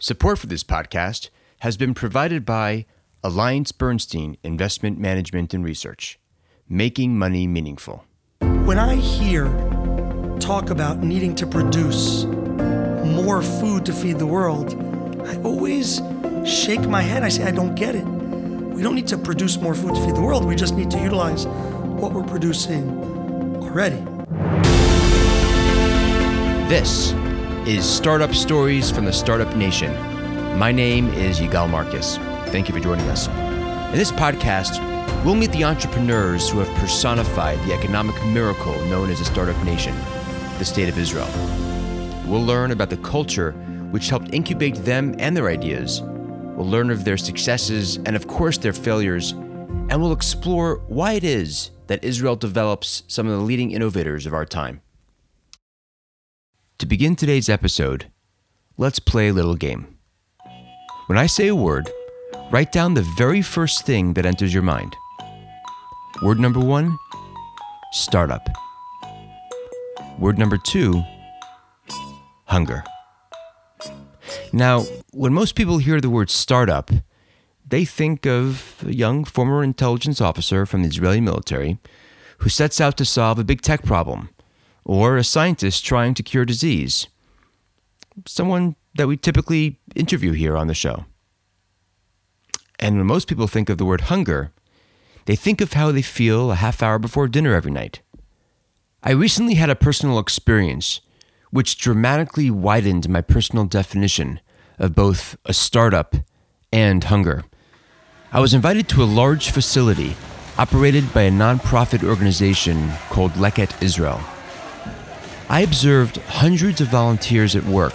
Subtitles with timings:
[0.00, 1.28] Support for this podcast
[1.58, 2.86] has been provided by
[3.24, 6.20] Alliance Bernstein Investment Management and Research,
[6.68, 8.04] making money meaningful.
[8.38, 9.46] When I hear
[10.38, 14.80] talk about needing to produce more food to feed the world,
[15.26, 16.00] I always
[16.46, 17.24] shake my head.
[17.24, 18.04] I say, I don't get it.
[18.04, 20.44] We don't need to produce more food to feed the world.
[20.44, 22.88] We just need to utilize what we're producing
[23.64, 23.96] already.
[26.68, 27.12] This
[27.68, 29.94] is Startup Stories from the Startup Nation.
[30.56, 32.16] My name is Yigal Marcus.
[32.46, 33.28] Thank you for joining us.
[33.28, 34.82] In this podcast,
[35.22, 39.94] we'll meet the entrepreneurs who have personified the economic miracle known as the Startup Nation,
[40.58, 41.28] the State of Israel.
[42.26, 43.52] We'll learn about the culture
[43.90, 46.00] which helped incubate them and their ideas.
[46.00, 49.32] We'll learn of their successes and, of course, their failures.
[49.32, 54.32] And we'll explore why it is that Israel develops some of the leading innovators of
[54.32, 54.80] our time.
[56.78, 58.06] To begin today's episode,
[58.76, 59.98] let's play a little game.
[61.06, 61.90] When I say a word,
[62.52, 64.94] write down the very first thing that enters your mind.
[66.22, 66.96] Word number one
[67.90, 68.48] startup.
[70.20, 71.02] Word number two
[72.44, 72.84] hunger.
[74.52, 76.92] Now, when most people hear the word startup,
[77.66, 81.78] they think of a young former intelligence officer from the Israeli military
[82.38, 84.28] who sets out to solve a big tech problem
[84.88, 87.08] or a scientist trying to cure disease.
[88.26, 91.04] Someone that we typically interview here on the show.
[92.80, 94.50] And when most people think of the word hunger,
[95.26, 98.00] they think of how they feel a half hour before dinner every night.
[99.02, 101.02] I recently had a personal experience
[101.50, 104.40] which dramatically widened my personal definition
[104.78, 106.16] of both a startup
[106.72, 107.44] and hunger.
[108.32, 110.16] I was invited to a large facility
[110.56, 114.20] operated by a nonprofit organization called Leket Israel.
[115.50, 117.94] I observed hundreds of volunteers at work,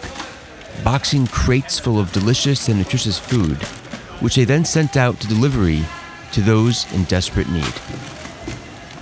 [0.83, 3.61] boxing crates full of delicious and nutritious food,
[4.21, 5.85] which they then sent out to delivery
[6.31, 7.73] to those in desperate need.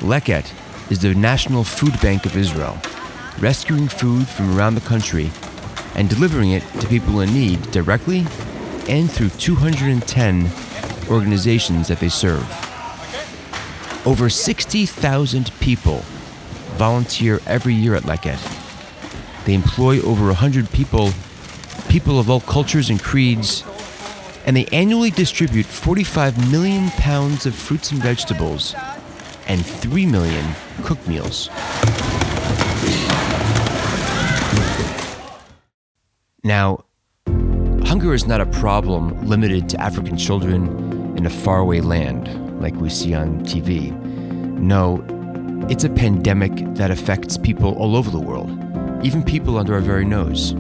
[0.02, 0.52] Leket
[0.92, 2.78] is the National Food Bank of Israel,
[3.40, 5.32] rescuing food from around the country
[5.96, 8.26] and delivering it to people in need directly
[8.90, 10.50] and through 210
[11.10, 12.46] organizations that they serve.
[14.06, 16.04] Over 60,000 people
[16.74, 18.40] volunteer every year at Leket.
[19.46, 21.12] They employ over 100 people,
[21.90, 23.64] people of all cultures and creeds,
[24.46, 28.76] and they annually distribute 45 million pounds of fruits and vegetables
[29.48, 30.46] and 3 million
[30.84, 31.50] cooked meals.
[36.44, 36.86] Now,
[37.86, 42.90] hunger is not a problem limited to African children in a faraway land like we
[42.90, 43.92] see on TV.
[44.60, 45.06] No,
[45.70, 48.50] it's a pandemic that affects people all over the world,
[49.06, 50.54] even people under our very nose.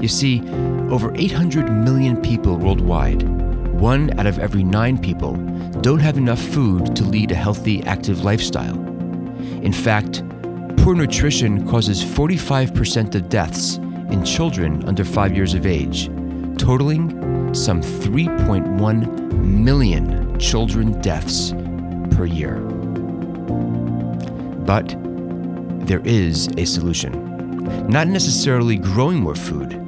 [0.00, 0.42] You see,
[0.90, 3.22] over 800 million people worldwide,
[3.80, 5.34] one out of every nine people,
[5.80, 8.74] don't have enough food to lead a healthy, active lifestyle.
[9.62, 10.22] In fact,
[10.76, 13.76] poor nutrition causes 45% of deaths
[14.10, 16.06] in children under five years of age,
[16.58, 17.10] totaling
[17.54, 21.52] some 3.1 million children deaths
[22.10, 22.56] per year.
[24.66, 24.96] But
[25.86, 27.86] there is a solution.
[27.88, 29.80] Not necessarily growing more food,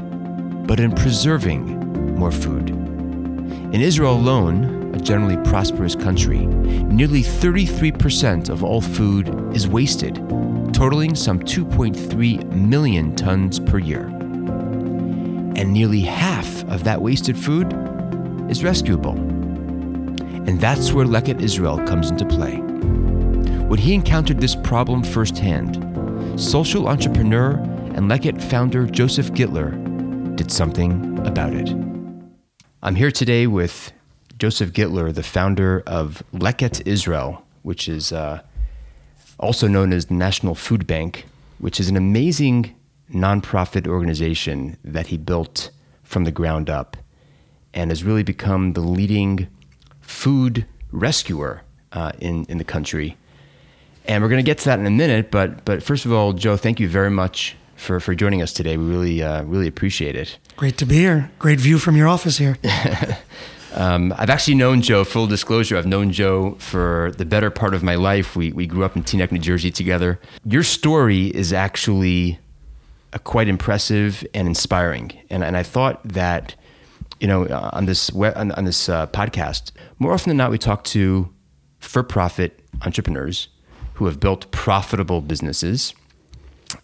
[0.67, 2.71] but in preserving more food.
[2.71, 10.15] In Israel alone, a generally prosperous country, nearly 33% of all food is wasted,
[10.73, 14.07] totaling some 2.3 million tons per year.
[14.07, 17.73] And nearly half of that wasted food
[18.49, 19.17] is rescuable.
[20.47, 22.63] And that's where Leket Israel comes into play.
[23.69, 25.77] When he encountered this problem firsthand,
[26.41, 27.51] social entrepreneur
[27.95, 29.73] and Leket founder Joseph Gitler
[30.37, 31.69] did something about it.
[32.83, 33.93] I'm here today with
[34.39, 38.41] Joseph Gitler, the founder of Leket Israel, which is uh,
[39.39, 41.27] also known as the National Food Bank,
[41.59, 42.75] which is an amazing
[43.13, 45.71] nonprofit organization that he built
[46.03, 46.97] from the ground up
[47.75, 49.47] and has really become the leading
[50.01, 51.61] food rescuer
[51.93, 53.19] uh, in, in the country.
[54.09, 56.33] And we're going to get to that in a minute, but, but first of all,
[56.33, 58.77] Joe, thank you very much for, for joining us today.
[58.79, 60.39] We really, uh, really appreciate it.
[60.57, 61.31] Great to be here.
[61.39, 62.57] Great view from your office here.
[63.75, 67.83] Um, I've actually known Joe, full disclosure, I've known Joe for the better part of
[67.83, 68.35] my life.
[68.35, 70.19] We, we grew up in Teaneck, New Jersey together.
[70.45, 72.39] Your story is actually
[73.13, 75.13] uh, quite impressive and inspiring.
[75.31, 76.55] And, and I thought that,
[77.21, 80.51] you know, uh, on this, we- on, on this uh, podcast, more often than not,
[80.51, 81.33] we talk to
[81.79, 83.49] for profit entrepreneurs
[83.99, 85.93] who have built profitable businesses,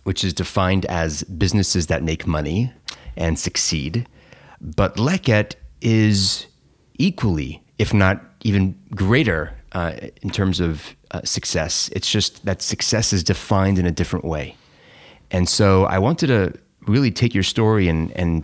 [0.03, 2.73] which is defined as businesses that make money
[3.17, 4.05] and succeed.
[4.61, 6.47] but Leket is
[6.99, 11.89] equally, if not even greater, uh, in terms of uh, success.
[11.93, 14.57] It's just that success is defined in a different way.
[15.31, 16.53] And so I wanted to
[16.89, 18.43] really take your story and, and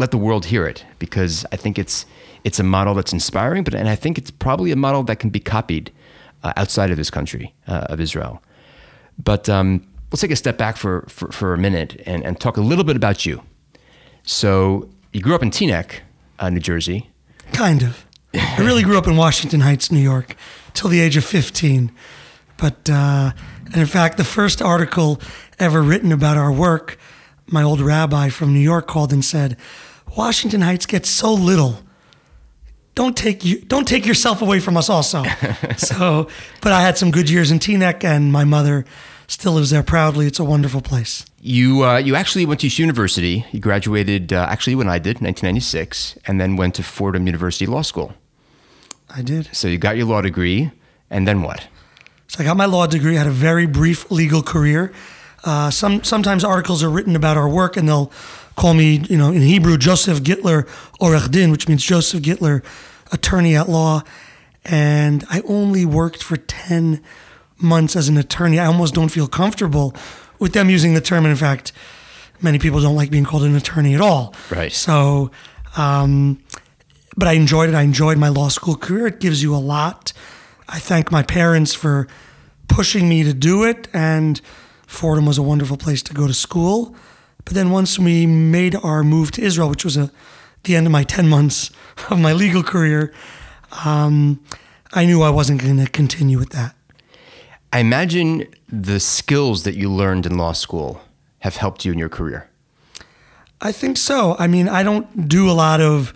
[0.00, 2.04] let the world hear it because I think it's
[2.42, 5.30] it's a model that's inspiring, but and I think it's probably a model that can
[5.30, 5.92] be copied
[6.42, 8.42] uh, outside of this country uh, of Israel.
[9.22, 12.56] But um, let's take a step back for, for, for, a minute and, and talk
[12.56, 13.42] a little bit about you.
[14.22, 16.00] So you grew up in Teaneck,
[16.38, 17.10] uh, New Jersey.
[17.52, 18.06] Kind of.
[18.34, 20.36] I really grew up in Washington Heights, New York,
[20.72, 21.92] till the age of 15.
[22.56, 23.32] But, uh,
[23.66, 25.20] and in fact, the first article
[25.58, 26.98] ever written about our work,
[27.46, 29.56] my old rabbi from New York called and said,
[30.16, 31.82] Washington Heights gets so little.
[32.94, 35.22] Don't take you don't take yourself away from us also.
[35.76, 36.28] so,
[36.60, 38.84] but I had some good years in Teaneck, and my mother
[39.26, 40.26] still lives there proudly.
[40.26, 41.24] It's a wonderful place.
[41.40, 43.46] You uh, you actually went to University.
[43.52, 47.82] You graduated uh, actually when I did, 1996, and then went to Fordham University Law
[47.82, 48.12] School.
[49.08, 49.48] I did.
[49.54, 50.70] So you got your law degree,
[51.08, 51.66] and then what?
[52.28, 53.16] So I got my law degree.
[53.16, 54.92] I had a very brief legal career.
[55.42, 58.12] Uh, some sometimes articles are written about our work, and they'll
[58.56, 60.66] call me, you know, in Hebrew, Joseph Gitler
[61.00, 62.64] Orech Din, which means Joseph Gitler,
[63.12, 64.02] attorney at law.
[64.64, 67.02] And I only worked for 10
[67.58, 68.58] months as an attorney.
[68.58, 69.94] I almost don't feel comfortable
[70.38, 71.24] with them using the term.
[71.24, 71.72] And in fact,
[72.40, 74.34] many people don't like being called an attorney at all.
[74.50, 74.72] Right.
[74.72, 75.30] So,
[75.76, 76.42] um,
[77.16, 77.74] but I enjoyed it.
[77.74, 79.06] I enjoyed my law school career.
[79.06, 80.12] It gives you a lot.
[80.68, 82.06] I thank my parents for
[82.68, 83.88] pushing me to do it.
[83.92, 84.40] And
[84.86, 86.94] Fordham was a wonderful place to go to school.
[87.44, 90.10] But then once we made our move to Israel, which was a,
[90.64, 91.70] the end of my 10 months
[92.10, 93.12] of my legal career,
[93.84, 94.40] um,
[94.92, 96.74] I knew I wasn't going to continue with that.
[97.72, 101.00] I imagine the skills that you learned in law school
[101.40, 102.48] have helped you in your career.
[103.60, 104.36] I think so.
[104.38, 106.12] I mean, I don't do a lot of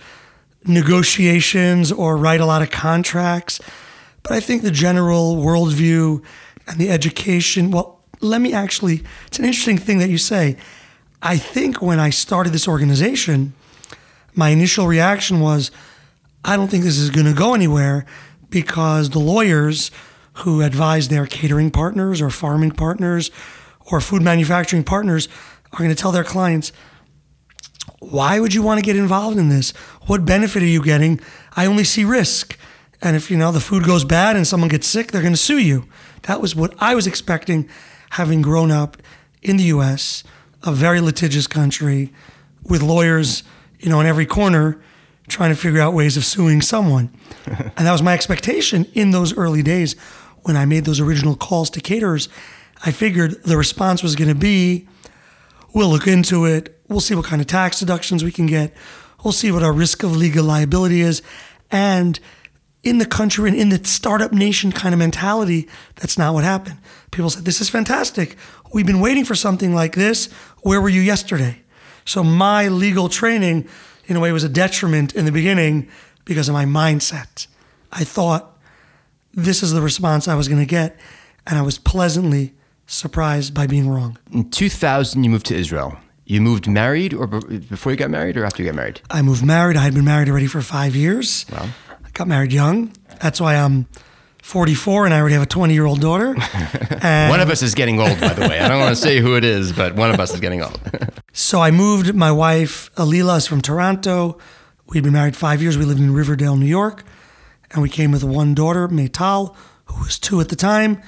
[0.67, 3.61] negotiations or write a lot of contracts,
[4.23, 6.25] but I think the general worldview
[6.67, 10.57] and the education, well, let me actually, it's an interesting thing that you say.
[11.27, 13.55] I think when I started this organization,
[14.35, 15.71] my initial reaction was,
[16.45, 18.05] I don't think this is going to go anywhere
[18.51, 19.91] because the lawyers
[20.39, 23.31] who advise their catering partners or farming partners
[23.87, 25.29] or food manufacturing partners
[25.73, 26.73] are going to tell their clients,
[28.01, 29.71] why would you want to get involved in this?
[30.03, 31.21] What benefit are you getting?
[31.57, 32.59] I only see risk.
[33.01, 35.39] And if you know the food goes bad and someone gets sick, they're going to
[35.39, 35.87] sue you.
[36.23, 37.67] That was what I was expecting
[38.11, 38.99] having grown up
[39.41, 40.23] in the US
[40.65, 42.13] a very litigious country
[42.65, 43.43] with lawyers,
[43.79, 44.81] you know, in every corner
[45.29, 47.11] trying to figure out ways of suing someone.
[47.47, 49.95] and that was my expectation in those early days
[50.43, 52.29] when I made those original calls to caterers.
[52.85, 54.89] I figured the response was going to be
[55.75, 58.73] we'll look into it, we'll see what kind of tax deductions we can get,
[59.25, 61.21] we'll see what our risk of legal liability is.
[61.71, 62.19] And
[62.85, 66.79] in the country and in the startup nation kind of mentality, that's not what happened.
[67.11, 68.37] People said, This is fantastic.
[68.75, 70.27] We've been waiting for something like this.
[70.63, 71.61] Where were you yesterday?
[72.05, 73.69] So my legal training,
[74.07, 75.89] in a way, was a detriment in the beginning
[76.25, 77.47] because of my mindset.
[77.93, 78.59] I thought
[79.33, 80.99] this is the response I was going to get,
[81.47, 82.53] and I was pleasantly
[82.89, 84.19] surprised by being wrong.
[84.33, 85.97] In 2000, you moved to Israel.
[86.25, 89.01] You moved married, or before you got married, or after you got married?
[89.09, 89.77] I moved married.
[89.77, 91.47] I had been married already for five years.
[91.53, 91.69] Wow
[92.05, 92.93] I got married young.
[93.21, 93.87] That's why I'm
[94.45, 96.35] 44 and I already have a 20 year old daughter.
[96.35, 98.61] one of us is getting old, by the way.
[98.61, 100.79] I don't want to say who it is, but one of us is getting old.
[101.33, 102.15] so I moved.
[102.15, 104.39] My wife, Alila, is from Toronto.
[104.87, 105.79] We'd been married five years.
[105.79, 107.05] We lived in Riverdale, New York.
[107.71, 111.03] And we came with one daughter, Maytal, who was two at the time.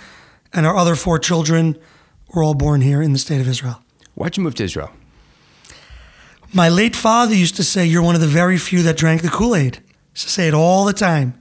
[0.54, 1.76] And our other four children
[2.34, 3.82] were all born here in the state of Israel.
[4.14, 4.92] Why'd you move to Israel?
[6.54, 9.28] My late father used to say, You're one of the very few that drank the
[9.28, 9.82] Kool Aid
[10.14, 11.34] used to say it all the time.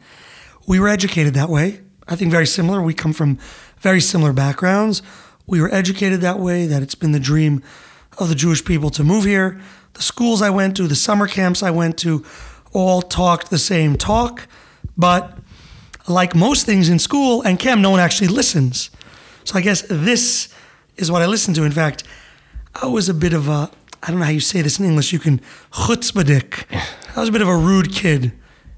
[0.68, 1.85] We were educated that way.
[2.08, 2.82] I think very similar.
[2.82, 3.40] We come from
[3.80, 5.02] very similar backgrounds.
[5.48, 7.64] We were educated that way, that it's been the dream
[8.18, 9.60] of the Jewish people to move here.
[9.94, 12.26] The schools I went to, the summer camps I went to,
[12.74, 14.48] all talked the same talk.
[14.98, 15.38] But
[16.08, 18.90] like most things in school and camp, no one actually listens.
[19.44, 20.50] So I guess this
[20.98, 21.64] is what I listened to.
[21.64, 22.04] In fact,
[22.74, 23.70] I was a bit of a,
[24.04, 25.40] I don't know how you say this in English, you can
[25.72, 26.66] chutzpahdik.
[27.16, 28.34] I was a bit of a rude kid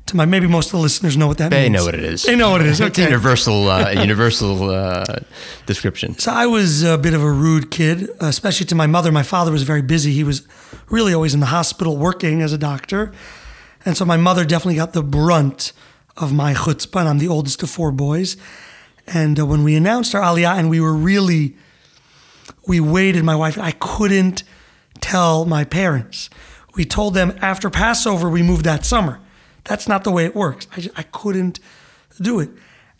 [0.08, 1.74] to my maybe most of the listeners know what that they means.
[1.74, 2.24] They know what it is.
[2.24, 2.82] They know what it is.
[2.82, 2.88] Okay.
[2.88, 5.06] It's a universal, uh, universal uh,
[5.66, 6.18] description.
[6.18, 9.12] So I was a bit of a rude kid, especially to my mother.
[9.12, 10.12] My father was very busy.
[10.14, 10.48] He was
[10.90, 13.12] really always in the hospital working as a doctor,
[13.86, 15.74] and so my mother definitely got the brunt
[16.16, 17.02] of my chutzpah.
[17.02, 18.38] And I'm the oldest of four boys.
[19.06, 21.56] And uh, when we announced our aliyah, and we were really,
[22.68, 23.24] we waited.
[23.24, 24.44] My wife, I couldn't
[25.00, 26.30] tell my parents
[26.78, 29.20] we told them after Passover we moved that summer.
[29.68, 30.68] That's not the way it works.
[30.76, 31.60] I, just, I couldn't
[32.22, 32.50] do it.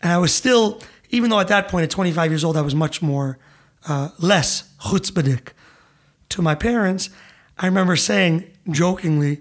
[0.02, 2.74] And I was still, even though at that point at 25 years old, I was
[2.74, 3.38] much more,
[3.88, 5.48] uh, less chutzpahdik
[6.30, 7.10] to my parents.
[7.58, 9.40] I remember saying jokingly,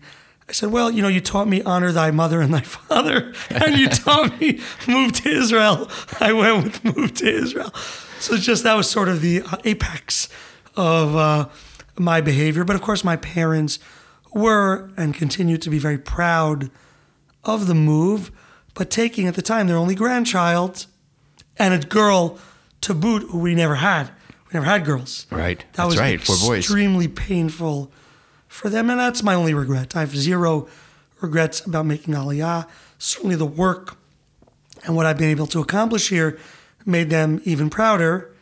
[0.50, 3.78] I said, Well, you know, you taught me honor thy mother and thy father, and
[3.78, 5.90] you taught me move to Israel.
[6.20, 7.72] I went with move to Israel.
[8.20, 10.30] So it's just that was sort of the uh, apex
[10.76, 11.50] of uh,
[11.98, 12.64] my behavior.
[12.64, 13.80] But of course, my parents
[14.34, 16.72] were and continue to be very proud
[17.48, 18.32] of the move,
[18.74, 20.86] but taking at the time their only grandchild
[21.58, 22.40] and a girl
[22.82, 24.10] to boot who we never had.
[24.48, 25.26] We never had girls.
[25.32, 25.60] Right.
[25.60, 26.22] That That's was right.
[26.22, 26.60] Four boys.
[26.60, 27.92] extremely painful
[28.48, 29.96] for them, and that's my only regret.
[29.96, 30.68] I have zero
[31.22, 32.68] regrets about making Aliyah.
[32.98, 33.98] Certainly, the work
[34.86, 36.40] and what I've been able to accomplish here
[36.86, 38.34] made them even prouder.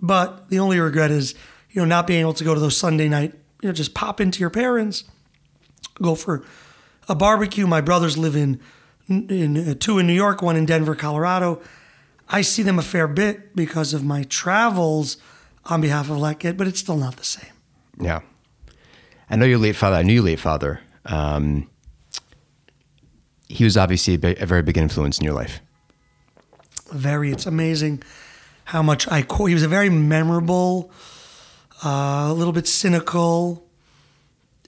[0.00, 1.34] But the only regret is,
[1.70, 4.20] you know, not being able to go to those Sunday night, you know, just pop
[4.20, 5.04] into your parents,
[6.02, 6.44] go for
[7.08, 7.66] a barbecue.
[7.66, 8.60] My brothers live in,
[9.08, 11.60] in uh, two in New York, one in Denver, Colorado.
[12.28, 15.16] I see them a fair bit because of my travels
[15.64, 17.52] on behalf of Leket, but it's still not the same.
[18.00, 18.20] Yeah.
[19.30, 19.96] I know your late father.
[19.96, 20.80] I knew your late father.
[21.04, 21.68] Um,
[23.48, 25.60] he was obviously a, very big influence in your life.
[26.92, 28.02] Very, it's amazing
[28.64, 29.48] how much I quote.
[29.48, 30.90] He was a very memorable,
[31.84, 33.64] uh, a little bit cynical,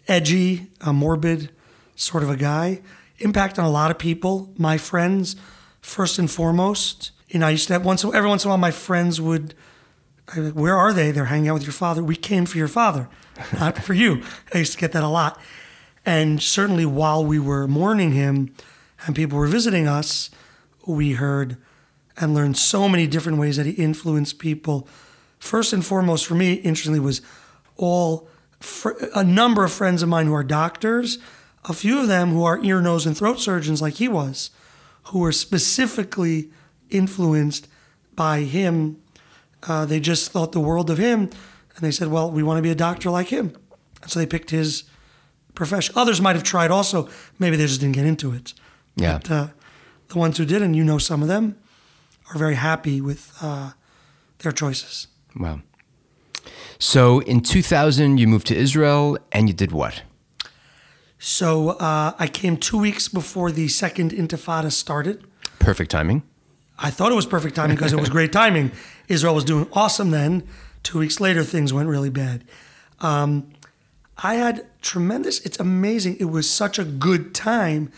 [0.07, 1.51] edgy, a morbid
[1.99, 2.81] sort of a guy.
[3.19, 4.53] Impact on a lot of people.
[4.57, 5.37] My friends,
[5.81, 7.11] first and foremost.
[7.29, 9.55] You know, I used to have once every once in a while my friends would
[10.37, 11.11] where are they?
[11.11, 12.03] They're hanging out with your father.
[12.03, 13.09] We came for your father,
[13.55, 14.23] not for you.
[14.55, 15.41] I used to get that a lot.
[16.05, 18.55] And certainly while we were mourning him
[19.07, 20.31] and people were visiting us,
[20.87, 21.57] we heard
[22.17, 24.87] and learned so many different ways that he influenced people.
[25.39, 27.23] First and foremost for me, interestingly, was
[27.77, 28.29] all
[29.15, 31.19] a number of friends of mine who are doctors,
[31.65, 34.51] a few of them who are ear, nose, and throat surgeons like he was,
[35.05, 36.51] who were specifically
[36.91, 37.69] influenced
[38.15, 39.01] by him
[39.67, 42.63] uh, they just thought the world of him, and they said, "Well, we want to
[42.63, 43.57] be a doctor like him,"
[44.03, 44.85] and so they picked his
[45.55, 45.95] profession.
[45.97, 47.09] Others might have tried also.
[47.39, 48.55] Maybe they just didn't get into it.
[48.95, 49.19] Yeah.
[49.19, 49.47] But, uh,
[50.09, 51.57] the ones who did, and you know some of them,
[52.31, 53.73] are very happy with uh,
[54.39, 55.09] their choices.
[55.37, 55.61] Wow.
[56.79, 60.03] So in 2000, you moved to Israel and you did what?
[61.19, 65.25] So uh, I came two weeks before the second Intifada started.
[65.59, 66.23] Perfect timing.
[66.79, 68.71] I thought it was perfect timing because it was great timing.
[69.09, 70.47] Israel was doing awesome then.
[70.85, 72.45] Two weeks later, things went really bad.
[73.01, 73.51] Um,
[74.19, 76.17] I had tremendous, it's amazing.
[76.19, 77.93] It was such a good time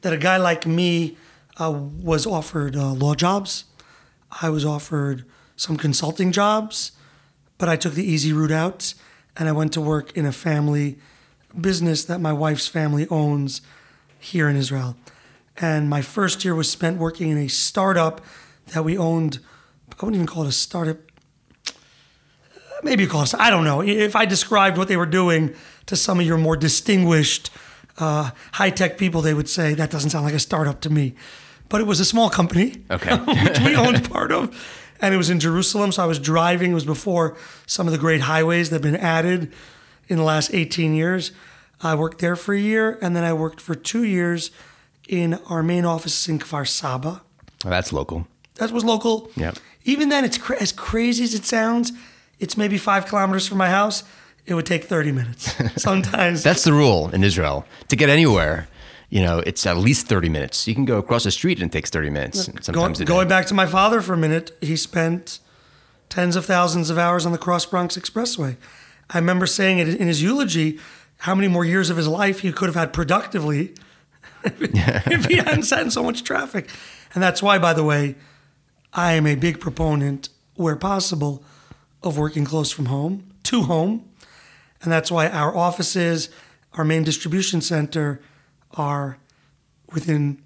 [0.00, 1.16] that a guy like me
[1.60, 3.64] uh, was offered uh, law jobs.
[4.40, 5.24] I was offered
[5.56, 6.92] some consulting jobs,
[7.58, 8.94] but I took the easy route out
[9.36, 10.98] and I went to work in a family
[11.60, 13.60] business that my wife's family owns
[14.18, 14.96] here in Israel.
[15.56, 18.20] And my first year was spent working in a startup
[18.68, 19.38] that we owned.
[19.90, 20.98] I wouldn't even call it a startup.
[22.82, 23.34] Maybe you call it.
[23.34, 23.80] I don't know.
[23.82, 25.54] If I described what they were doing
[25.86, 27.50] to some of your more distinguished,
[27.98, 31.14] uh, high tech people, they would say that doesn't sound like a startup to me.
[31.68, 33.16] But it was a small company, Okay.
[33.44, 34.54] which we owned part of,
[35.00, 35.92] and it was in Jerusalem.
[35.92, 36.72] So I was driving.
[36.72, 39.52] It was before some of the great highways that have been added
[40.12, 41.32] in the last 18 years.
[41.80, 44.50] I worked there for a year, and then I worked for two years
[45.08, 47.22] in our main office in Kfar Saba.
[47.64, 48.26] That's local.
[48.56, 49.30] That was local.
[49.36, 49.52] Yeah.
[49.84, 51.92] Even then, it's cra- as crazy as it sounds.
[52.38, 54.04] It's maybe five kilometers from my house.
[54.44, 55.54] It would take 30 minutes.
[55.82, 56.42] Sometimes.
[56.42, 57.64] That's the rule in Israel.
[57.88, 58.68] To get anywhere,
[59.08, 60.68] you know, it's at least 30 minutes.
[60.68, 62.48] You can go across the street and it takes 30 minutes.
[62.48, 65.38] Going, Sometimes going back to my father for a minute, he spent
[66.08, 68.56] tens of thousands of hours on the Cross Bronx Expressway.
[69.10, 70.78] I remember saying it in his eulogy
[71.18, 73.74] how many more years of his life he could have had productively
[74.44, 76.68] if he hadn't sat in so much traffic.
[77.14, 78.16] And that's why, by the way,
[78.92, 81.44] I am a big proponent, where possible,
[82.02, 84.08] of working close from home to home.
[84.82, 86.28] And that's why our offices,
[86.74, 88.20] our main distribution center,
[88.72, 89.18] are
[89.92, 90.42] within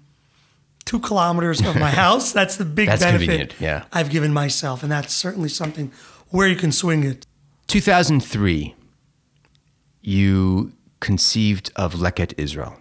[0.85, 2.31] two kilometers of my house.
[2.31, 3.85] That's the big That's benefit yeah.
[3.91, 4.81] I've given myself.
[4.81, 5.91] And that's certainly something
[6.29, 7.26] where you can swing it.
[7.67, 8.75] 2003,
[10.01, 12.77] you conceived of Leket Israel.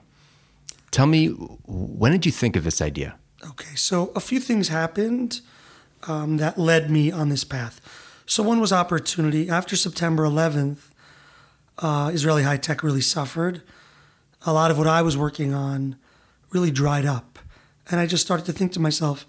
[0.90, 3.16] Tell me, when did you think of this idea?
[3.44, 5.40] Okay, so a few things happened
[6.04, 7.80] um, that led me on this path.
[8.26, 9.48] So one was opportunity.
[9.50, 10.78] After September 11th,
[11.78, 13.62] uh, Israeli high tech really suffered.
[14.46, 15.96] A lot of what I was working on
[16.50, 17.38] really dried up.
[17.90, 19.26] And I just started to think to myself,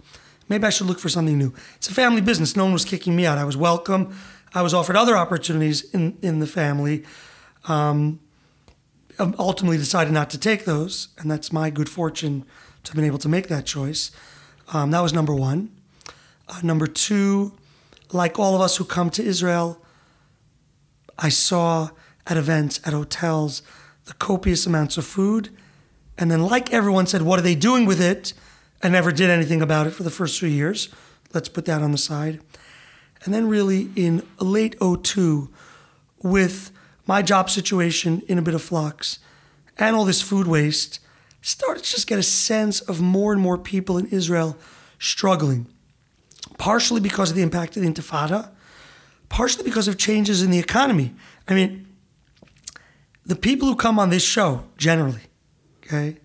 [0.48, 1.54] maybe I should look for something new.
[1.76, 2.56] It's a family business.
[2.56, 3.38] No one was kicking me out.
[3.38, 4.16] I was welcome.
[4.54, 7.04] I was offered other opportunities in, in the family.
[7.68, 8.20] Um,
[9.20, 12.46] um, ultimately decided not to take those, and that's my good fortune
[12.84, 14.12] to have been able to make that choice.
[14.74, 15.72] Um, that was number one.
[16.48, 17.54] Uh, number two,
[18.12, 19.82] like all of us who come to Israel,
[21.18, 21.90] I saw
[22.28, 23.62] at events, at hotels,
[24.06, 25.50] the copious amounts of food.
[26.18, 28.34] And then, like everyone said, what are they doing with it?
[28.84, 30.90] I never did anything about it for the first three years.
[31.34, 32.40] Let's put that on the side.
[33.24, 35.50] And then, really, in late 02,
[36.22, 36.72] with
[37.06, 39.20] my job situation in a bit of flux
[39.78, 41.00] and all this food waste,
[41.42, 44.58] started to just get a sense of more and more people in Israel
[45.00, 45.68] struggling,
[46.58, 48.50] partially because of the impact of the Intifada,
[49.30, 51.14] partially because of changes in the economy.
[51.48, 51.88] I mean,
[53.26, 55.22] the people who come on this show, generally,
[55.84, 56.18] okay,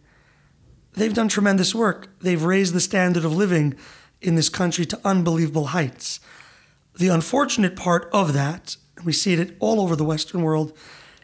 [0.95, 2.09] they've done tremendous work.
[2.21, 3.75] They've raised the standard of living
[4.21, 6.21] in this country to unbelievable heights.
[6.99, 10.77] The unfortunate part of that, and we see it all over the Western world,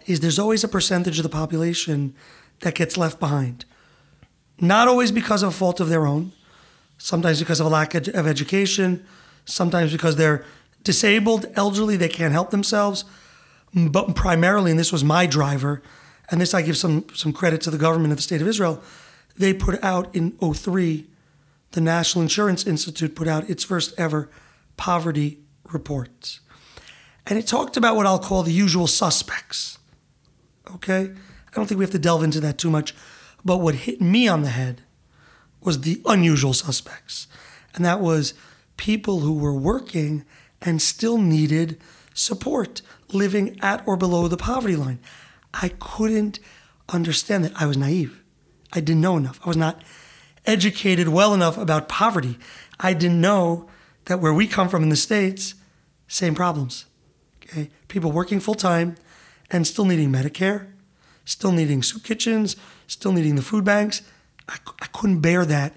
[0.07, 2.15] is there's always a percentage of the population
[2.61, 3.65] that gets left behind.
[4.61, 6.33] Not always because of a fault of their own,
[6.97, 9.07] sometimes because of a lack of education,
[9.45, 10.45] sometimes because they're
[10.83, 13.05] disabled, elderly, they can't help themselves.
[13.75, 15.83] But primarily, and this was my driver,
[16.31, 18.83] and this I give some, some credit to the government of the state of Israel,
[19.37, 21.07] they put out in 03,
[21.73, 24.31] the National Insurance Institute put out its first ever
[24.77, 25.39] poverty
[25.73, 26.41] report.
[27.27, 29.79] And it talked about what I'll call the usual suspects.
[30.75, 31.11] Okay?
[31.13, 32.95] I don't think we have to delve into that too much.
[33.45, 34.83] But what hit me on the head
[35.61, 37.27] was the unusual suspects.
[37.75, 38.35] And that was
[38.77, 40.25] people who were working
[40.63, 41.81] and still needed
[42.15, 42.83] support,
[43.13, 44.99] living at or below the poverty line.
[45.55, 46.41] I couldn't
[46.89, 47.53] understand that.
[47.57, 48.23] I was naive.
[48.73, 49.41] I didn't know enough.
[49.45, 49.83] I was not
[50.47, 52.39] educated well enough about poverty.
[52.81, 53.69] I didn't know
[54.09, 55.55] that where we come from in the States,
[56.09, 56.87] same problems.
[57.45, 57.71] Okay?
[57.87, 58.97] People working full time
[59.51, 60.67] and still needing Medicare,
[61.25, 64.03] still needing soup kitchens, still needing the food banks.
[64.49, 65.75] I, I couldn't bear that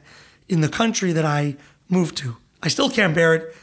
[0.47, 1.57] in the country that I
[1.89, 2.37] moved to.
[2.63, 3.55] I still can't bear it.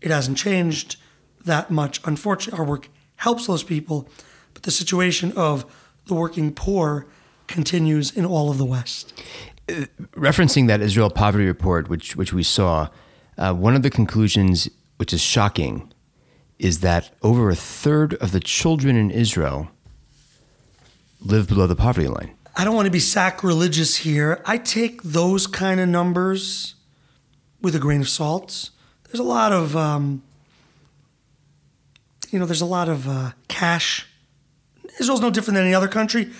[0.00, 0.96] It hasn't changed
[1.44, 2.00] that much.
[2.04, 4.08] Unfortunately, our work helps those people,
[4.52, 5.64] but the situation of
[6.06, 7.06] the working poor
[7.46, 9.12] continues in all of the West.
[9.68, 9.84] Uh,
[10.16, 12.88] referencing that Israel poverty report, which which we saw,
[13.38, 15.92] uh, one of the conclusions, which is shocking,
[16.58, 19.68] is that over a third of the children in Israel
[21.20, 22.34] live below the poverty line.
[22.56, 24.42] I don't want to be sacrilegious here.
[24.44, 26.74] I take those kind of numbers
[27.62, 28.70] with a grain of salt.
[29.04, 30.22] There's a lot of, um,
[32.30, 34.06] you know, there's a lot of uh, cash.
[34.98, 36.30] Israel's no different than any other country.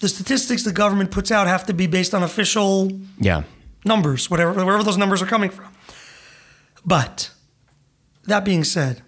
[0.00, 3.42] The statistics the government puts out have to be based on official yeah.
[3.84, 5.66] numbers, whatever, wherever those numbers are coming from.
[6.84, 7.30] But
[8.24, 9.02] that being said,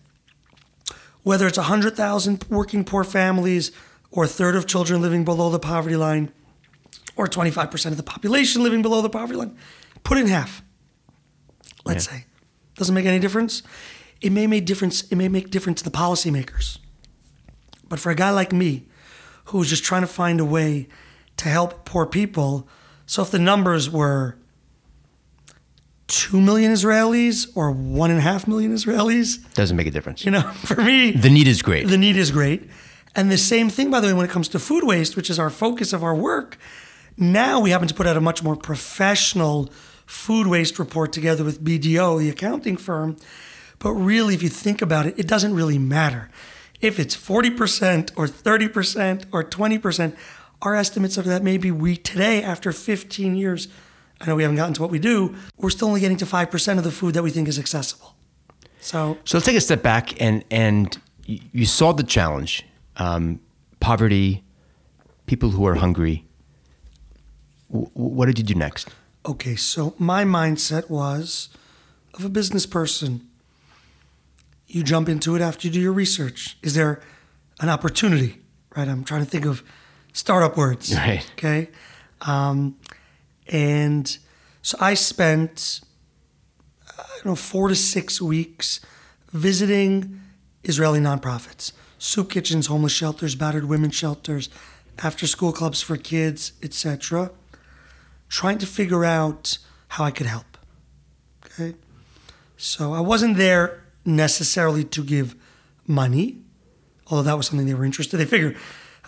[1.22, 3.72] whether it's 100,000 working poor families
[4.10, 6.32] or a third of children living below the poverty line
[7.16, 9.56] or 25% of the population living below the poverty line,
[10.02, 10.62] put in half.
[11.84, 12.18] Let's yeah.
[12.18, 12.24] say.
[12.76, 13.62] Doesn't make any difference.
[14.20, 16.78] It may make difference, it may make difference to the policymakers.
[17.88, 18.86] But for a guy like me,
[19.46, 20.88] who's just trying to find a way
[21.36, 22.68] to help poor people,
[23.06, 24.38] so if the numbers were
[26.10, 29.38] 2 million Israelis or one and a half million Israelis.
[29.54, 30.24] Doesn't make a difference.
[30.24, 31.86] You know, for me, the need is great.
[31.86, 32.68] The need is great.
[33.14, 35.38] And the same thing, by the way, when it comes to food waste, which is
[35.38, 36.58] our focus of our work,
[37.16, 39.70] now we happen to put out a much more professional
[40.06, 43.16] food waste report together with BDO, the accounting firm.
[43.78, 46.28] But really, if you think about it, it doesn't really matter.
[46.80, 50.16] If it's 40% or 30% or 20%,
[50.62, 53.68] our estimates of that maybe we today, after 15 years,
[54.20, 56.78] I know we haven't gotten to what we do, we're still only getting to 5%
[56.78, 58.14] of the food that we think is accessible.
[58.80, 62.64] So, so let's take a step back and, and you saw the challenge
[62.96, 63.40] um,
[63.80, 64.42] poverty,
[65.26, 66.24] people who are hungry.
[67.70, 68.90] W- what did you do next?
[69.26, 71.50] Okay, so my mindset was
[72.14, 73.26] of a business person.
[74.66, 76.56] You jump into it after you do your research.
[76.62, 77.00] Is there
[77.60, 78.40] an opportunity?
[78.76, 78.88] Right?
[78.88, 79.62] I'm trying to think of
[80.12, 80.94] startup words.
[80.96, 81.26] Right.
[81.32, 81.68] Okay.
[82.22, 82.76] Um,
[83.50, 84.16] and
[84.62, 85.80] so I spent,
[86.96, 88.80] I don't know, four to six weeks
[89.32, 90.20] visiting
[90.62, 94.48] Israeli nonprofits, soup kitchens, homeless shelters, battered women's shelters,
[95.02, 97.30] after school clubs for kids, etc.,
[98.28, 99.58] trying to figure out
[99.88, 100.56] how I could help.
[101.46, 101.74] Okay?
[102.56, 105.34] So I wasn't there necessarily to give
[105.86, 106.38] money,
[107.08, 108.18] although that was something they were interested.
[108.18, 108.56] They figured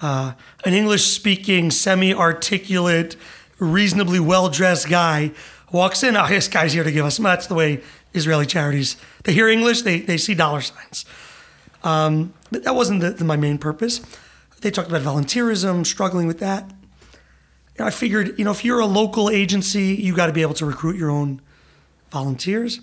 [0.00, 0.33] uh,
[0.64, 3.16] an English speaking, semi articulate,
[3.59, 5.33] reasonably well dressed guy
[5.71, 6.17] walks in.
[6.17, 7.19] Oh, this guy's here to give us.
[7.19, 7.83] That's the way
[8.15, 8.97] Israeli charities.
[9.25, 11.05] They hear English, they, they see dollar signs.
[11.85, 14.01] Um, but that wasn't the, the, my main purpose.
[14.61, 16.71] they talked about volunteerism, struggling with that.
[17.79, 20.55] Know, I figured, you know, if you're a local agency, you got to be able
[20.55, 21.41] to recruit your own
[22.11, 22.81] volunteers.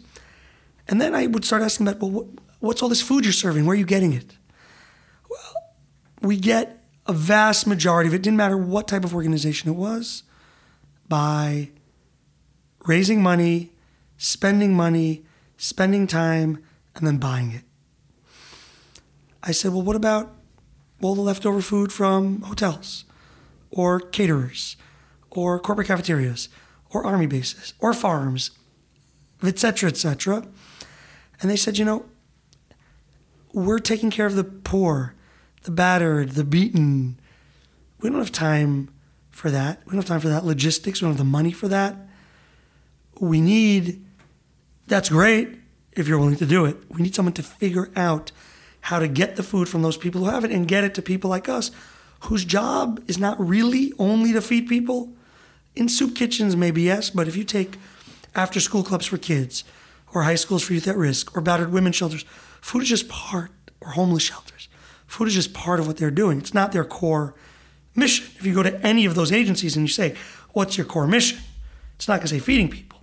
[0.87, 2.27] And then I would start asking about, well,
[2.59, 3.65] what's all this food you're serving?
[3.65, 4.35] Where are you getting it?
[5.29, 5.71] Well,
[6.21, 10.23] we get a vast majority of it, didn't matter what type of organization it was,
[11.09, 11.71] by
[12.85, 13.73] raising money,
[14.17, 15.25] spending money,
[15.57, 16.63] spending time,
[16.95, 17.63] and then buying it.
[19.43, 20.35] I said, well, what about
[21.01, 23.05] all the leftover food from hotels
[23.71, 24.77] or caterers
[25.29, 26.49] or corporate cafeterias
[26.91, 28.51] or army bases or farms,
[29.43, 30.45] etc., etc.?
[31.41, 32.05] And they said, you know,
[33.53, 35.15] we're taking care of the poor,
[35.63, 37.19] the battered, the beaten.
[38.01, 38.89] We don't have time
[39.39, 39.79] for that.
[39.85, 41.01] We don't have time for that logistics.
[41.01, 41.95] We don't have the money for that.
[43.21, 44.05] We need,
[44.87, 45.57] that's great
[45.93, 46.75] if you're willing to do it.
[46.89, 48.33] We need someone to figure out
[48.81, 51.01] how to get the food from those people who have it and get it to
[51.01, 51.71] people like us
[52.23, 55.13] whose job is not really only to feed people.
[55.73, 57.77] In soup kitchens, maybe yes, but if you take
[58.35, 59.63] after school clubs for kids,
[60.13, 62.25] or high schools for youth at risk, or battered women's shelters,
[62.59, 64.67] food is just part, or homeless shelters.
[65.07, 66.39] Food is just part of what they're doing.
[66.39, 67.35] It's not their core
[67.99, 68.27] mission.
[68.37, 70.15] If you go to any of those agencies and you say,
[70.53, 71.39] What's your core mission?
[71.95, 73.01] It's not going to say feeding people.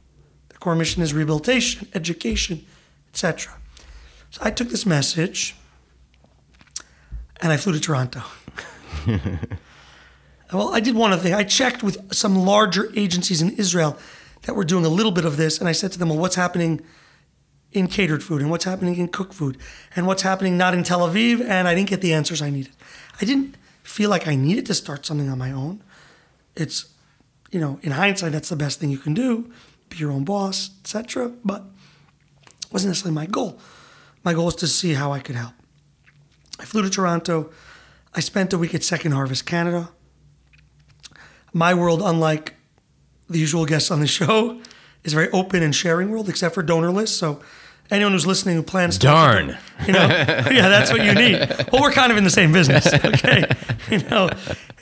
[0.48, 2.66] The core mission is rehabilitation, education,
[3.11, 3.54] etc.
[4.30, 5.54] So I took this message
[7.40, 8.22] and I flew to Toronto.
[10.52, 11.35] well, I did one other thing.
[11.35, 13.96] I checked with some larger agencies in Israel
[14.42, 16.37] that were doing a little bit of this, and I said to them, Well, what's
[16.37, 16.85] happening
[17.72, 19.59] in catered food, and what's happening in cooked food,
[19.94, 21.40] and what's happening not in Tel Aviv?
[21.40, 22.72] And I didn't get the answers I needed.
[23.20, 23.56] I didn't
[23.88, 25.83] feel like I needed to start something on my own.
[26.55, 26.87] It's,
[27.51, 29.53] you know, in hindsight, that's the best thing you can do
[29.88, 31.33] be your own boss, etc.
[31.44, 31.64] But
[32.72, 33.59] wasn't necessarily my goal.
[34.25, 35.55] My goal was to see how I could help.
[36.59, 37.51] I flew to Toronto.
[38.14, 39.90] I spent a week at Second Harvest Canada.
[41.53, 42.55] My world, unlike
[43.29, 44.61] the usual guests on the show,
[45.05, 47.16] is a very open and sharing world, except for donor lists.
[47.16, 47.40] So
[47.90, 51.38] anyone who's listening who plans to darn you know yeah that's what you need
[51.72, 53.44] well we're kind of in the same business okay
[53.90, 54.29] you know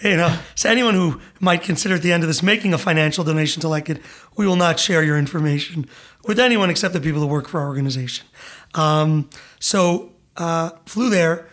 [0.03, 3.25] you know so anyone who might consider at the end of this making a financial
[3.25, 4.03] donation to Leket
[4.37, 5.87] we will not share your information
[6.27, 8.27] with anyone except the people who work for our organization
[8.75, 9.29] um,
[9.61, 11.49] so uh, flew there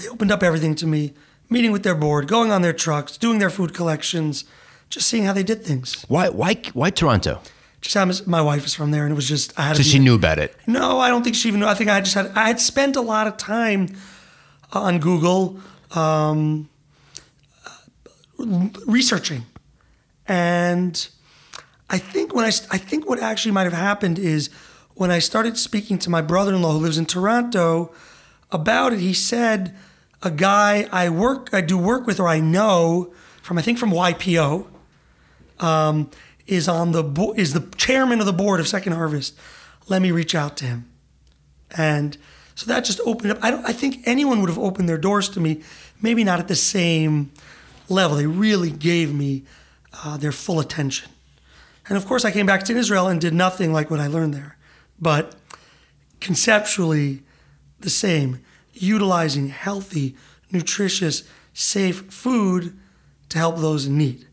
[0.00, 1.12] they opened up everything to me,
[1.48, 4.44] meeting with their board, going on their trucks, doing their food collections,
[4.88, 6.04] just seeing how they did things.
[6.08, 6.28] Why?
[6.28, 6.60] Why?
[6.72, 7.40] Why Toronto?
[7.80, 8.26] Just happens.
[8.26, 9.76] My wife is from there, and it was just I had.
[9.76, 10.54] So to she be- knew about it.
[10.66, 11.66] No, I don't think she even knew.
[11.66, 12.26] I think I just had.
[12.34, 13.88] I had spent a lot of time
[14.72, 15.58] on Google
[15.92, 16.68] um,
[18.86, 19.46] researching,
[20.26, 21.08] and
[21.88, 24.50] I think when I I think what actually might have happened is
[24.94, 27.92] when I started speaking to my brother-in-law who lives in Toronto
[28.50, 29.74] about it, he said
[30.22, 33.12] a guy I work I do work with or I know
[33.42, 34.66] from I think from YPO
[35.60, 36.10] um,
[36.50, 39.38] is on the bo- is the chairman of the board of Second Harvest.
[39.88, 40.90] Let me reach out to him,
[41.76, 42.18] and
[42.54, 43.38] so that just opened up.
[43.40, 43.64] I don't.
[43.64, 45.62] I think anyone would have opened their doors to me,
[46.02, 47.30] maybe not at the same
[47.88, 48.16] level.
[48.16, 49.44] They really gave me
[50.04, 51.10] uh, their full attention,
[51.88, 54.34] and of course I came back to Israel and did nothing like what I learned
[54.34, 54.56] there,
[55.00, 55.36] but
[56.20, 57.22] conceptually
[57.78, 58.40] the same,
[58.74, 60.16] utilizing healthy,
[60.50, 61.22] nutritious,
[61.54, 62.76] safe food
[63.28, 64.26] to help those in need.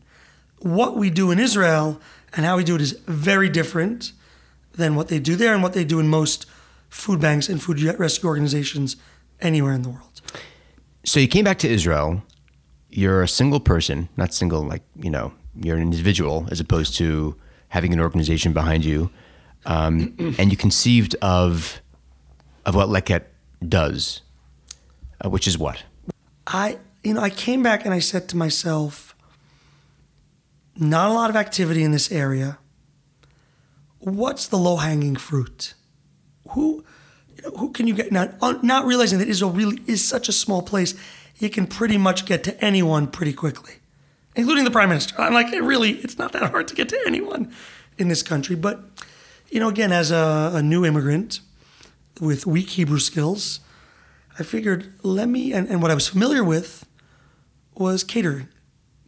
[0.60, 2.00] What we do in Israel
[2.34, 4.12] and how we do it is very different
[4.72, 6.46] than what they do there and what they do in most
[6.88, 8.96] food banks and food rescue organizations
[9.40, 10.20] anywhere in the world.
[11.04, 12.22] So you came back to Israel.
[12.90, 17.36] You're a single person, not single like you know, you're an individual as opposed to
[17.68, 19.10] having an organization behind you,
[19.66, 21.80] um, and you conceived of
[22.64, 23.24] of what Leket
[23.66, 24.20] does,
[25.24, 25.82] uh, which is what?
[26.46, 29.07] I, you know, I came back and I said to myself,
[30.78, 32.58] not a lot of activity in this area.
[33.98, 35.74] What's the low hanging fruit?
[36.50, 36.84] Who,
[37.36, 38.12] you know, who can you get?
[38.12, 40.94] Not, not realizing that Israel really is such a small place,
[41.38, 43.74] you can pretty much get to anyone pretty quickly,
[44.36, 45.20] including the prime minister.
[45.20, 47.52] I'm like, it really, it's not that hard to get to anyone
[47.96, 48.56] in this country.
[48.56, 48.80] But,
[49.50, 51.40] you know, again, as a, a new immigrant
[52.20, 53.60] with weak Hebrew skills,
[54.38, 56.86] I figured, let me, and, and what I was familiar with
[57.74, 58.48] was catering,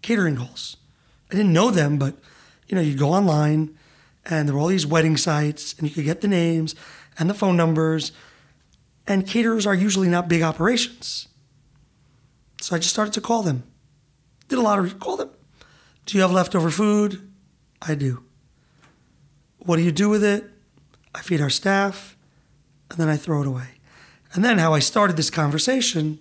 [0.02, 0.76] catering halls.
[1.30, 2.16] I didn't know them, but,
[2.66, 3.76] you know, you'd go online
[4.24, 6.74] and there were all these wedding sites and you could get the names
[7.18, 8.12] and the phone numbers.
[9.06, 11.28] And caterers are usually not big operations.
[12.60, 13.62] So I just started to call them.
[14.48, 15.30] Did a lot of, call them.
[16.06, 17.30] Do you have leftover food?
[17.80, 18.24] I do.
[19.58, 20.44] What do you do with it?
[21.14, 22.16] I feed our staff
[22.90, 23.78] and then I throw it away.
[24.32, 26.20] And then how I started this conversation,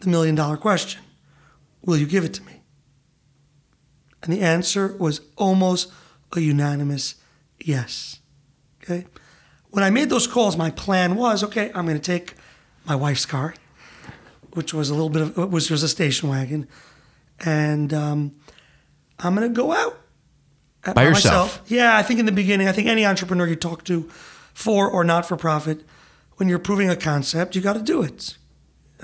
[0.00, 1.02] the million dollar question.
[1.84, 2.57] Will you give it to me?
[4.22, 5.92] And the answer was almost
[6.32, 7.14] a unanimous
[7.60, 8.20] yes.
[8.82, 9.06] Okay?
[9.70, 12.34] When I made those calls, my plan was okay, I'm going to take
[12.86, 13.54] my wife's car,
[14.52, 16.66] which was a little bit of, which was a station wagon,
[17.44, 18.32] and um,
[19.18, 19.98] I'm going to go out
[20.84, 21.50] by, by yourself.
[21.50, 21.70] Myself.
[21.70, 24.08] Yeah, I think in the beginning, I think any entrepreneur you talk to,
[24.54, 25.84] for or not for profit,
[26.36, 28.36] when you're proving a concept, you got to do it.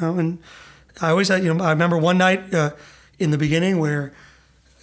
[0.01, 0.39] You know, and
[1.01, 2.71] I always, you know, I remember one night uh,
[3.19, 4.13] in the beginning where,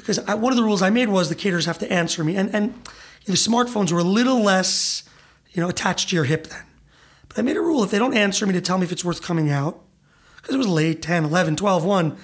[0.02, 2.36] because I, one of the rules I made was the caterers have to answer me,
[2.36, 2.74] and and
[3.26, 5.04] the smartphones were a little less,
[5.52, 6.66] you know, attached to your hip then.
[7.30, 9.06] But I made a rule if they don't answer me to tell me if it's
[9.06, 9.80] worth coming out,
[10.38, 12.18] because it was late, 10, 11, 12, 1,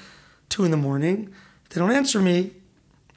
[0.50, 1.34] 2 in the morning.
[1.66, 2.52] If they don't answer me,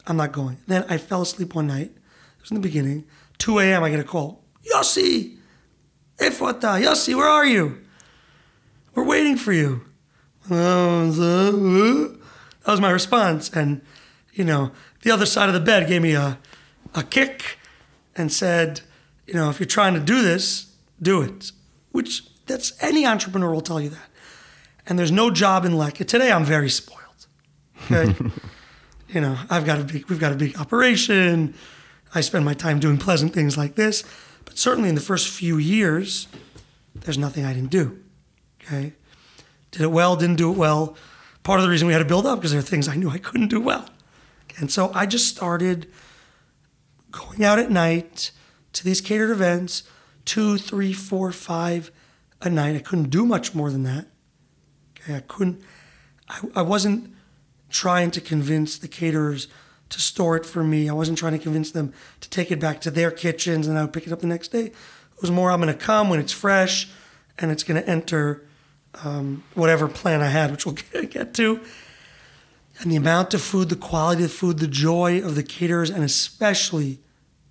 [0.07, 0.59] I'm not going.
[0.67, 1.91] Then I fell asleep one night.
[1.91, 3.07] It was in the beginning.
[3.39, 3.83] 2 a.m.
[3.83, 4.45] I get a call.
[4.73, 5.39] Yossi,
[6.19, 7.81] Efwata, Yossi, where are you?
[8.95, 9.83] We're waiting for you.
[10.49, 12.19] That
[12.67, 13.51] was my response.
[13.51, 13.81] And,
[14.33, 14.71] you know,
[15.03, 16.39] the other side of the bed gave me a,
[16.95, 17.59] a kick
[18.17, 18.81] and said,
[19.27, 21.53] you know, if you're trying to do this, do it.
[21.93, 24.09] Which that's any entrepreneur will tell you that.
[24.87, 27.01] And there's no job in like today I'm very spoiled.
[27.85, 28.15] Okay.
[29.09, 31.55] you know, I've got a big we've got a big operation.
[32.15, 34.05] I spend my time doing pleasant things like this.
[34.45, 36.27] But certainly in the first few years,
[36.95, 38.01] there's nothing I didn't do.
[38.63, 38.95] Okay.
[39.71, 40.97] Did it well, didn't do it well.
[41.43, 43.11] Part of the reason we had to build up because there are things I knew
[43.11, 43.89] I couldn't do well.
[44.59, 45.91] And so I just started
[47.11, 48.31] going out at night
[48.73, 49.83] to these catered events,
[50.25, 51.91] two, three, four, five
[52.41, 52.77] a night.
[52.77, 54.07] I couldn't do much more than that.
[54.99, 55.63] Okay, I couldn't,
[56.29, 57.15] I, I wasn't
[57.69, 59.49] trying to convince the caterers
[59.91, 60.89] to store it for me.
[60.89, 63.83] I wasn't trying to convince them to take it back to their kitchens and I
[63.83, 64.67] would pick it up the next day.
[64.67, 66.89] It was more, I'm going to come when it's fresh
[67.39, 68.47] and it's going to enter
[69.05, 70.75] um, whatever plan I had, which we'll
[71.07, 71.61] get to.
[72.81, 75.91] And the amount of food, the quality of the food, the joy of the caterers,
[75.91, 76.99] and especially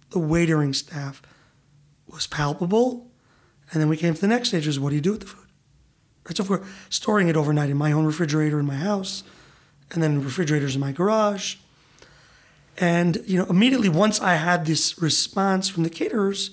[0.09, 1.21] the waitering staff
[2.07, 3.11] was palpable.
[3.71, 5.27] And then we came to the next stage: is what do you do with the
[5.27, 5.45] food?
[6.25, 6.35] Right.
[6.35, 9.23] So if we're storing it overnight in my own refrigerator in my house,
[9.91, 11.57] and then refrigerators in my garage,
[12.79, 16.51] and you know, immediately once I had this response from the caterers,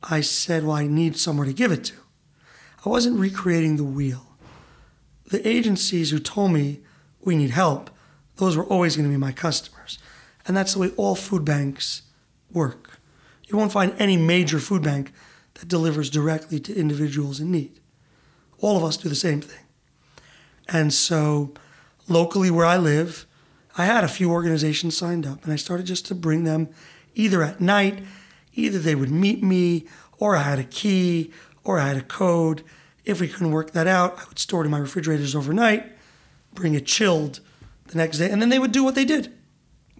[0.00, 1.94] I said, "Well, I need somewhere to give it to."
[2.86, 4.36] I wasn't recreating the wheel.
[5.26, 6.80] The agencies who told me
[7.22, 7.90] we need help,
[8.36, 9.98] those were always going to be my customers.
[10.46, 12.02] And that's the way all food banks
[12.52, 12.98] work.
[13.48, 15.12] You won't find any major food bank
[15.54, 17.80] that delivers directly to individuals in need.
[18.58, 19.64] All of us do the same thing.
[20.68, 21.52] And so,
[22.08, 23.26] locally where I live,
[23.76, 26.68] I had a few organizations signed up, and I started just to bring them
[27.14, 28.02] either at night,
[28.54, 29.86] either they would meet me,
[30.18, 31.32] or I had a key,
[31.64, 32.62] or I had a code.
[33.04, 35.90] If we couldn't work that out, I would store it in my refrigerators overnight,
[36.54, 37.40] bring it chilled
[37.86, 39.32] the next day, and then they would do what they did.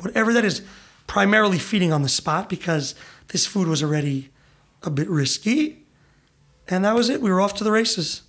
[0.01, 0.63] Whatever that is,
[1.07, 2.95] primarily feeding on the spot because
[3.29, 4.31] this food was already
[4.83, 5.85] a bit risky.
[6.69, 7.21] And that was it.
[7.21, 8.23] We were off to the races.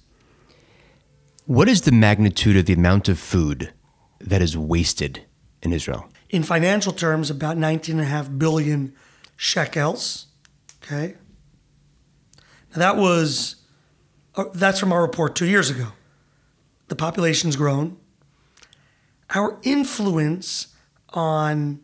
[1.45, 3.71] What is the magnitude of the amount of food
[4.19, 5.25] that is wasted
[5.61, 6.09] in Israel?
[6.29, 8.93] In financial terms, about 19.5 billion
[9.35, 10.27] shekels.
[10.83, 11.15] Okay.
[12.71, 13.57] Now that was
[14.35, 15.89] uh, that's from our report two years ago.
[16.87, 17.97] The population's grown.
[19.33, 20.67] Our influence
[21.09, 21.79] on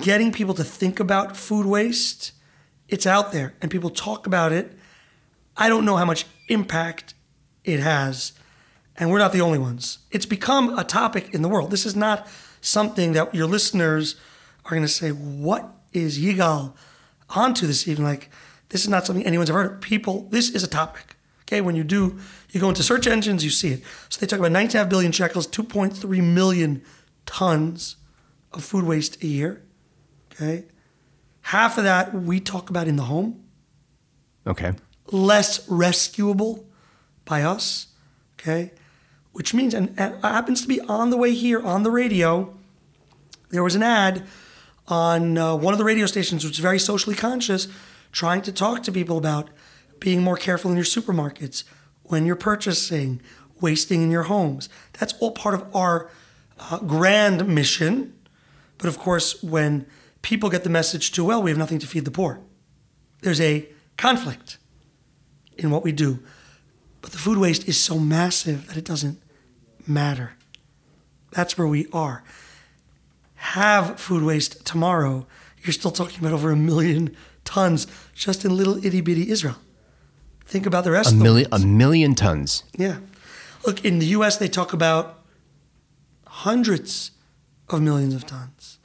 [0.00, 2.32] getting people to think about food waste,
[2.88, 4.72] it's out there and people talk about it.
[5.56, 7.14] I don't know how much impact
[7.64, 8.32] it has,
[8.96, 9.98] and we're not the only ones.
[10.10, 11.70] It's become a topic in the world.
[11.70, 12.28] This is not
[12.60, 14.16] something that your listeners
[14.64, 16.74] are going to say, What is Yigal
[17.30, 18.06] onto this evening?
[18.06, 18.30] Like,
[18.68, 19.80] this is not something anyone's ever heard of.
[19.80, 21.16] People, this is a topic.
[21.42, 22.18] Okay, when you do,
[22.50, 23.82] you go into search engines, you see it.
[24.08, 26.82] So they talk about 19.5 billion shekels, 2.3 million
[27.26, 27.96] tons
[28.52, 29.62] of food waste a year.
[30.32, 30.66] Okay,
[31.42, 33.44] half of that we talk about in the home.
[34.46, 34.72] Okay,
[35.10, 36.66] less rescuable
[37.24, 37.88] by us.
[38.38, 38.72] Okay,
[39.32, 42.54] which means, and, and happens to be on the way here on the radio.
[43.50, 44.26] There was an ad
[44.88, 47.68] on uh, one of the radio stations, which is very socially conscious
[48.16, 49.48] trying to talk to people about
[50.00, 51.64] being more careful in your supermarkets,
[52.08, 53.20] when you're purchasing,
[53.60, 54.68] wasting in your homes.
[54.98, 56.10] That's all part of our
[56.58, 58.14] uh, grand mission.
[58.78, 59.86] But of course, when
[60.22, 62.40] people get the message too well, we have nothing to feed the poor.
[63.22, 64.58] There's a conflict
[65.56, 66.20] in what we do.
[67.00, 69.20] But the food waste is so massive that it doesn't
[69.86, 70.34] matter.
[71.30, 72.24] That's where we are.
[73.34, 75.26] Have food waste tomorrow,
[75.62, 77.14] you're still talking about over a million
[77.44, 79.56] tons just in little itty bitty Israel.
[80.46, 81.12] Think about the rest.
[81.12, 82.62] A of million, a million tons.
[82.76, 82.98] Yeah.
[83.66, 85.24] Look, in the U.S., they talk about
[86.26, 87.10] hundreds
[87.68, 88.78] of millions of tons.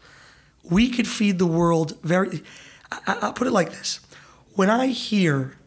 [0.63, 2.41] We could feed the world very.
[2.91, 3.99] I, I'll put it like this:
[4.55, 5.57] when I hear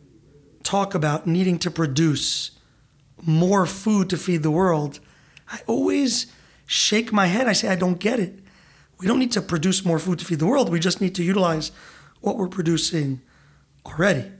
[0.64, 2.50] talk about needing to produce
[3.22, 4.98] more food to feed the world,
[5.48, 6.26] I always
[6.66, 7.46] shake my head.
[7.46, 8.40] I say, I don't get it.
[8.98, 10.70] We don't need to produce more food to feed the world.
[10.70, 11.70] We just need to utilize
[12.20, 13.20] what we're producing
[13.84, 14.32] already.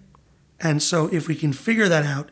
[0.64, 2.30] And so, if we can figure that out,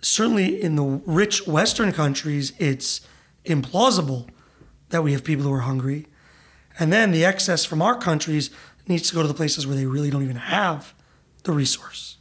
[0.00, 3.02] certainly in the rich Western countries, it's
[3.44, 4.28] implausible
[4.88, 6.06] that we have people who are hungry.
[6.78, 8.50] And then the excess from our countries
[8.86, 10.94] needs to go to the places where they really don't even have
[11.42, 12.16] the resource.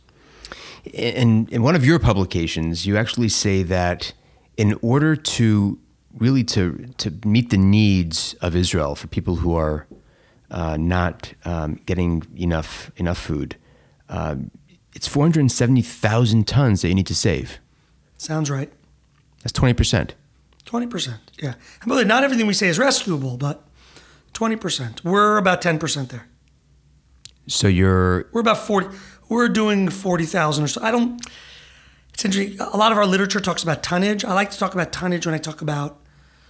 [0.93, 4.13] In, in one of your publications, you actually say that
[4.57, 5.79] in order to
[6.17, 9.85] really to to meet the needs of Israel for people who are
[10.49, 13.55] uh, not um, getting enough enough food,
[14.09, 14.35] uh,
[14.93, 17.60] it's 470,000 tons that you need to save.
[18.17, 18.71] Sounds right.
[19.43, 20.15] That's 20 percent.
[20.67, 21.54] 20%, yeah.
[21.82, 23.63] And by the way, not everything we say is rescuable, but
[24.34, 25.04] 20%.
[25.04, 26.28] We're about 10% there.
[27.47, 28.89] So you're We're about 40,
[29.30, 30.82] we're doing 40,000 or so.
[30.84, 31.21] I don't,
[32.13, 32.60] it's interesting.
[32.60, 34.26] A lot of our literature talks about tonnage.
[34.26, 36.02] I like to talk about tonnage when I talk about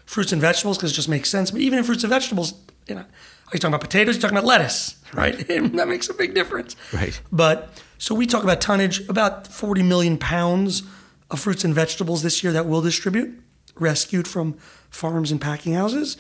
[0.05, 1.51] fruits and vegetables because it just makes sense.
[1.51, 2.53] But even in fruits and vegetables,
[2.87, 4.15] you know, are you talking about potatoes?
[4.15, 5.37] You're talking about lettuce, right?
[5.47, 6.75] that makes a big difference.
[6.91, 7.19] Right.
[7.31, 10.83] But so we talk about tonnage, about 40 million pounds
[11.29, 13.41] of fruits and vegetables this year that we'll distribute,
[13.75, 14.53] rescued from
[14.89, 16.17] farms and packing houses,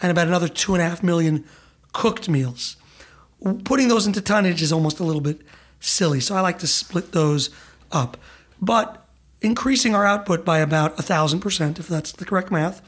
[0.00, 1.44] and about another two and a half million
[1.92, 2.76] cooked meals.
[3.64, 5.42] Putting those into tonnage is almost a little bit
[5.80, 7.50] silly, so I like to split those
[7.92, 8.16] up.
[8.60, 9.06] But
[9.42, 12.82] increasing our output by about a thousand percent, if that's the correct math,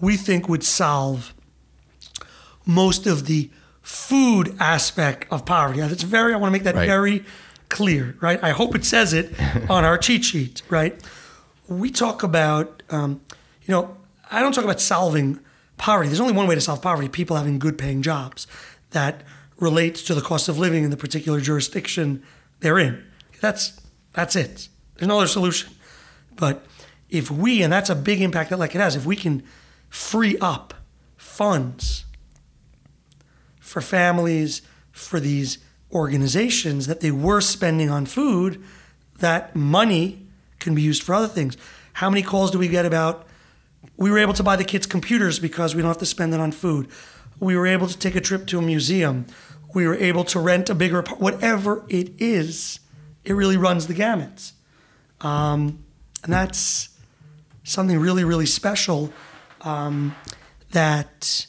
[0.00, 1.34] we think would solve
[2.64, 3.50] most of the
[3.86, 5.78] food aspect of poverty.
[5.78, 6.86] That's very, I want to make that Right.
[6.88, 7.24] very
[7.68, 8.42] clear, right?
[8.42, 9.32] I hope it says it
[9.70, 11.00] on our cheat sheet, right?
[11.68, 13.20] We talk about, um,
[13.64, 13.96] you know,
[14.28, 15.38] I don't talk about solving
[15.76, 16.08] poverty.
[16.08, 18.48] There's only one way to solve poverty people having good paying jobs
[18.90, 19.22] that
[19.60, 22.24] relates to the cost of living in the particular jurisdiction
[22.58, 23.04] they're in.
[23.40, 23.80] That's,
[24.14, 24.68] that's it.
[24.96, 25.70] There's no other solution.
[26.34, 26.66] But
[27.08, 29.44] if we, and that's a big impact that like it has, if we can
[29.88, 30.74] free up
[31.16, 32.04] funds
[33.66, 35.58] for families, for these
[35.92, 38.62] organizations that they were spending on food,
[39.18, 40.26] that money
[40.60, 41.56] can be used for other things.
[41.94, 43.26] How many calls do we get about
[43.96, 46.40] we were able to buy the kids computers because we don't have to spend it
[46.40, 46.88] on food?
[47.40, 49.26] We were able to take a trip to a museum.
[49.74, 52.80] We were able to rent a bigger apart- whatever it is,
[53.24, 54.52] it really runs the gamut.
[55.20, 55.84] Um,
[56.22, 56.90] and that's
[57.64, 59.12] something really, really special
[59.62, 60.14] um,
[60.70, 61.46] that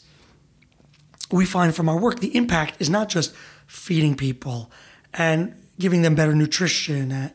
[1.31, 2.19] we find from our work.
[2.19, 3.33] The impact is not just
[3.65, 4.71] feeding people
[5.13, 7.11] and giving them better nutrition.
[7.11, 7.29] Uh,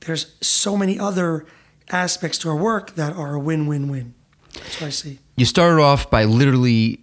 [0.00, 1.46] there's so many other
[1.90, 4.14] aspects to our work that are a win-win-win.
[4.54, 5.18] That's what I see.
[5.36, 7.00] you started off by literally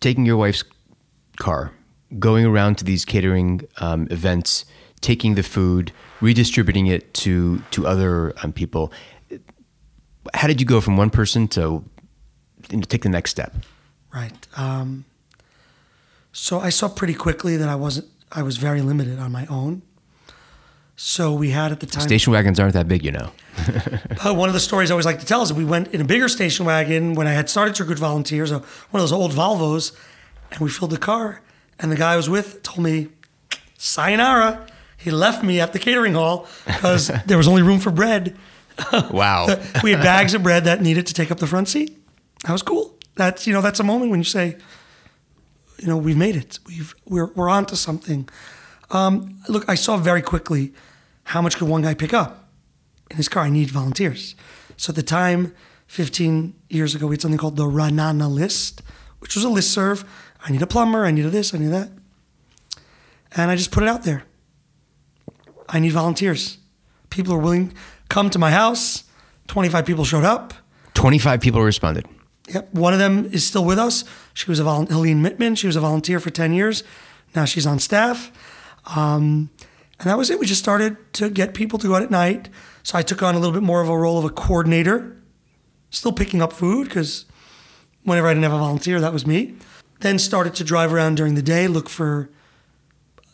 [0.00, 0.64] taking your wife's
[1.38, 1.72] car,
[2.18, 4.64] going around to these catering um, events,
[5.00, 8.92] taking the food, redistributing it to to other um, people.
[10.34, 11.82] How did you go from one person to
[12.68, 13.54] you know, take the next step?
[14.12, 14.46] Right.
[14.56, 15.04] Um,
[16.32, 18.06] so I saw pretty quickly that I wasn't.
[18.32, 19.82] I was very limited on my own.
[20.96, 22.02] So we had at the time.
[22.02, 23.30] Station wagons aren't that big, you know.
[24.22, 26.00] But one of the stories I always like to tell is that we went in
[26.00, 28.58] a bigger station wagon when I had started to recruit volunteers, uh,
[28.90, 29.96] one of those old Volvos,
[30.50, 31.40] and we filled the car.
[31.78, 33.08] And the guy I was with told me,
[33.78, 34.66] "Sayonara."
[34.98, 38.36] He left me at the catering hall because there was only room for bread.
[39.10, 39.58] Wow.
[39.82, 41.98] we had bags of bread that needed to take up the front seat.
[42.44, 42.94] That was cool.
[43.16, 44.56] That's you know that's a moment when you say,
[45.80, 46.58] you know, we've made it.
[46.66, 48.28] We've we're we're onto something.
[48.90, 50.72] Um, look, I saw very quickly
[51.24, 52.48] how much could one guy pick up
[53.10, 53.44] in his car.
[53.44, 54.34] I need volunteers.
[54.76, 55.54] So at the time,
[55.86, 58.82] 15 years ago, we had something called the Ra'anana list,
[59.20, 60.04] which was a list serve.
[60.44, 61.04] I need a plumber.
[61.04, 61.54] I need a this.
[61.54, 61.90] I need that.
[63.36, 64.24] And I just put it out there.
[65.68, 66.58] I need volunteers.
[67.10, 67.72] People are willing
[68.08, 69.04] come to my house.
[69.46, 70.52] 25 people showed up.
[70.94, 72.06] 25 people responded.
[72.52, 72.74] Yep.
[72.74, 74.04] One of them is still with us.
[74.34, 75.56] She was a vol- Helene Mittman.
[75.56, 76.82] She was a volunteer for 10 years.
[77.34, 78.32] Now she's on staff.
[78.96, 79.50] Um,
[79.98, 80.38] and that was it.
[80.38, 82.48] We just started to get people to go out at night.
[82.82, 85.16] So I took on a little bit more of a role of a coordinator,
[85.90, 87.26] still picking up food because
[88.02, 89.54] whenever I didn't have a volunteer, that was me.
[90.00, 92.30] Then started to drive around during the day, look for,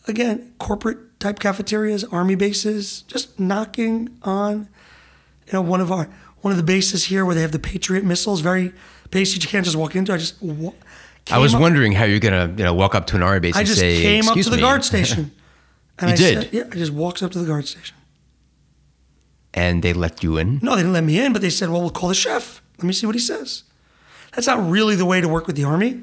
[0.08, 4.68] again, corporate type cafeterias, army bases, just knocking on,
[5.46, 6.10] you know, one of our
[6.40, 8.72] one of the bases here where they have the Patriot missiles, very
[9.10, 9.42] basic.
[9.42, 10.12] You can't just walk into.
[10.12, 10.72] I just wa-
[11.30, 13.56] I was up- wondering how you're gonna you know walk up to an army base
[13.56, 15.32] I and just say, came up "Excuse to the me." guard station.
[15.98, 16.42] And You I did?
[16.42, 17.96] Said, yeah, I just walked up to the guard station.
[19.54, 20.58] and they let you in.
[20.62, 22.62] No, they didn't let me in, but they said, "Well, we'll call the chef.
[22.78, 23.62] Let me see what he says."
[24.34, 26.02] That's not really the way to work with the Army.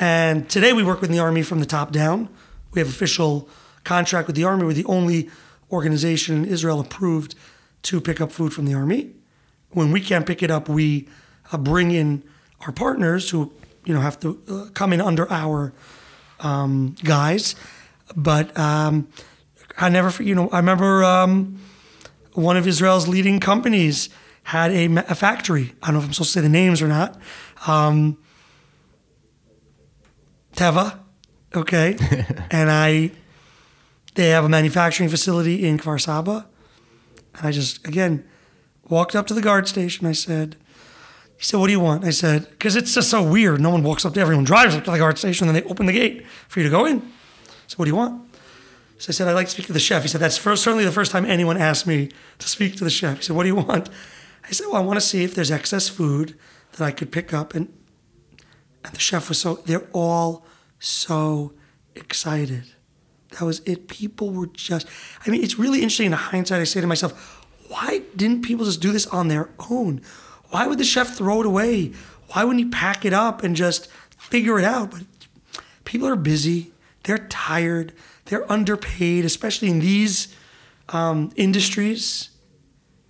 [0.00, 2.28] And today we work with the Army from the top down.
[2.72, 3.48] We have official
[3.84, 4.64] contract with the Army.
[4.64, 5.30] We're the only
[5.70, 7.34] organization in Israel approved
[7.82, 9.12] to pick up food from the Army.
[9.70, 11.06] When we can't pick it up, we
[11.52, 12.22] uh, bring in
[12.60, 13.52] our partners who,
[13.84, 15.72] you know, have to uh, come in under our
[16.40, 17.54] um, guys.
[18.16, 19.08] But um,
[19.78, 21.60] I never, you know, I remember um,
[22.34, 24.08] one of Israel's leading companies
[24.44, 25.74] had a, a, factory.
[25.82, 27.18] I don't know if I'm supposed to say the names or not.
[27.66, 28.18] Um,
[30.54, 30.98] Teva,
[31.54, 31.96] okay,
[32.50, 33.12] and I,
[34.14, 36.46] they have a manufacturing facility in Kfar Saba,
[37.36, 38.24] and I just again
[38.88, 40.06] walked up to the guard station.
[40.06, 40.56] I said,
[41.40, 43.62] he said, "What do you want?" I said, "Because it's just so weird.
[43.62, 45.70] No one walks up to everyone, drives up to the guard station, and then they
[45.70, 47.00] open the gate for you to go in."
[47.66, 48.30] So, what do you want?
[49.00, 50.02] So I said, I'd like to speak to the chef.
[50.02, 52.90] He said, That's first, certainly the first time anyone asked me to speak to the
[52.90, 53.16] chef.
[53.16, 53.88] He said, What do you want?
[54.46, 56.36] I said, Well, I want to see if there's excess food
[56.72, 57.54] that I could pick up.
[57.54, 57.72] And,
[58.84, 60.44] and the chef was so, they're all
[60.78, 61.54] so
[61.94, 62.64] excited.
[63.30, 63.88] That was it.
[63.88, 64.86] People were just,
[65.26, 66.60] I mean, it's really interesting in hindsight.
[66.60, 70.02] I say to myself, why didn't people just do this on their own?
[70.50, 71.92] Why would the chef throw it away?
[72.28, 73.88] Why wouldn't he pack it up and just
[74.18, 74.90] figure it out?
[74.90, 75.02] But
[75.84, 76.72] people are busy,
[77.04, 77.92] they're tired
[78.30, 80.34] they're underpaid, especially in these
[80.88, 82.30] um, industries.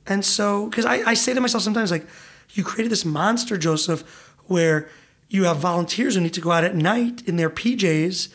[0.07, 2.07] And so, because I, I say to myself sometimes, like,
[2.53, 4.89] you created this monster, Joseph, where
[5.29, 8.33] you have volunteers who need to go out at night in their PJs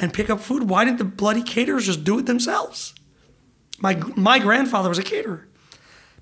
[0.00, 0.64] and pick up food.
[0.64, 2.92] Why didn't the bloody caterers just do it themselves?
[3.78, 5.46] My, my grandfather was a caterer,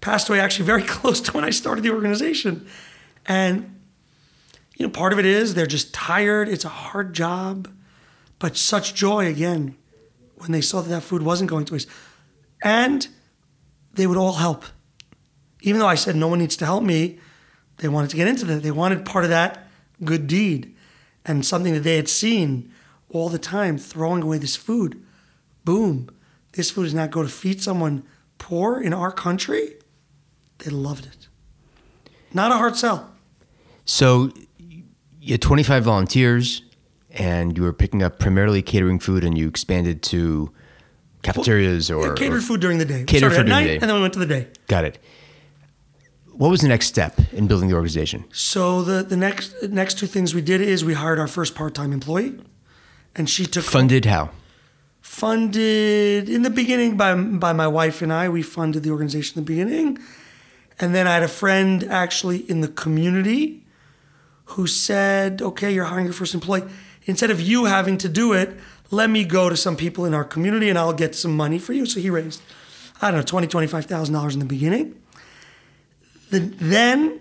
[0.04, 2.66] passed away actually very close to when I started the organization.
[3.24, 3.80] And,
[4.76, 6.46] you know, part of it is they're just tired.
[6.46, 7.68] It's a hard job,
[8.38, 9.76] but such joy again
[10.36, 11.88] when they saw that that food wasn't going to waste.
[12.62, 13.08] And
[13.94, 14.66] they would all help.
[15.62, 17.18] Even though I said no one needs to help me,
[17.78, 18.62] they wanted to get into that.
[18.62, 19.66] They wanted part of that
[20.04, 20.76] good deed
[21.24, 22.70] and something that they had seen
[23.08, 25.02] all the time throwing away this food.
[25.64, 26.10] Boom.
[26.52, 28.02] This food is not going to feed someone
[28.36, 29.76] poor in our country.
[30.58, 31.28] They loved it.
[32.32, 33.10] Not a hard sell.
[33.84, 34.32] So
[35.20, 36.62] you had 25 volunteers
[37.10, 40.52] and you were picking up primarily catering food and you expanded to
[41.22, 43.04] cafeterias or yeah, catered or food during the day.
[43.04, 43.74] Catered food at night, the day.
[43.76, 44.48] and then we went to the day.
[44.68, 44.98] Got it.
[46.32, 48.24] What was the next step in building the organization?
[48.32, 51.74] So the the next next two things we did is we hired our first part
[51.74, 52.40] time employee,
[53.14, 54.30] and she took funded how?
[55.00, 58.28] Funded in the beginning by by my wife and I.
[58.28, 59.98] We funded the organization in the beginning,
[60.80, 63.62] and then I had a friend actually in the community
[64.46, 66.64] who said, "Okay, you're hiring your first employee."
[67.06, 68.56] instead of you having to do it,
[68.90, 71.72] let me go to some people in our community and I'll get some money for
[71.72, 71.86] you.
[71.86, 72.42] So he raised,
[73.00, 75.00] I don't know, twenty, twenty-five thousand dollars in the beginning.
[76.30, 77.20] The, then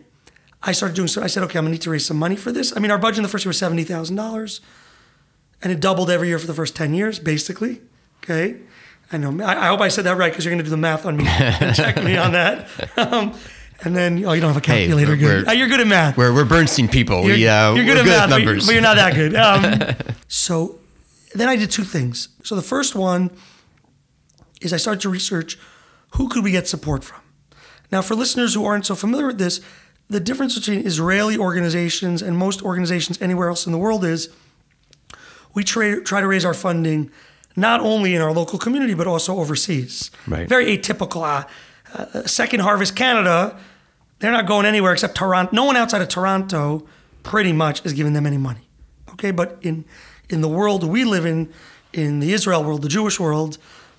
[0.62, 1.22] I started doing so.
[1.22, 2.76] I said, okay, I'm gonna need to raise some money for this.
[2.76, 4.62] I mean, our budget in the first year was seventy thousand dollars,
[5.62, 7.82] and it doubled every year for the first ten years, basically.
[8.24, 8.58] Okay,
[9.14, 9.46] I know.
[9.46, 11.26] I, I hope I said that right because you're gonna do the math on me
[11.28, 12.68] and check me on that.
[12.98, 13.36] Um,
[13.84, 15.16] and then, oh, you don't have a calculator.
[15.16, 15.48] Hey, good.
[15.48, 16.16] Uh, you're good at math.
[16.16, 17.24] We're, we're Bernstein people.
[17.24, 18.66] You're, we, uh, you're good we're at good math, at numbers.
[18.66, 19.36] But, you're not that good.
[19.44, 20.80] Um, so
[21.34, 22.30] then I did two things.
[22.44, 23.32] So the first one
[24.62, 25.60] is I started to research
[26.12, 27.22] who could we get support from.
[27.92, 29.60] Now, for listeners who aren't so familiar with this,
[30.10, 34.30] the difference between Israeli organizations and most organizations anywhere else in the world is
[35.54, 37.12] we try, try to raise our funding
[37.56, 40.12] not only in our local community but also overseas.
[40.28, 40.48] Right.
[40.50, 41.22] Very atypical.
[41.24, 41.46] Uh,
[41.94, 43.58] uh, Second Harvest Canada
[44.20, 45.54] they're not going anywhere except Toronto.
[45.54, 46.88] No one outside of Toronto
[47.24, 48.70] pretty much is giving them any money.
[49.12, 49.84] Okay, but in
[50.30, 51.52] in the world we live in,
[51.92, 53.58] in the Israel world, the Jewish world,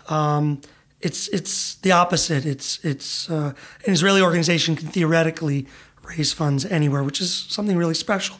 [0.08, 0.60] um,
[1.00, 2.46] it's it's the opposite.
[2.46, 3.52] It's it's uh,
[3.86, 5.66] an Israeli organization can theoretically
[6.02, 8.36] raise funds anywhere, which is something really special.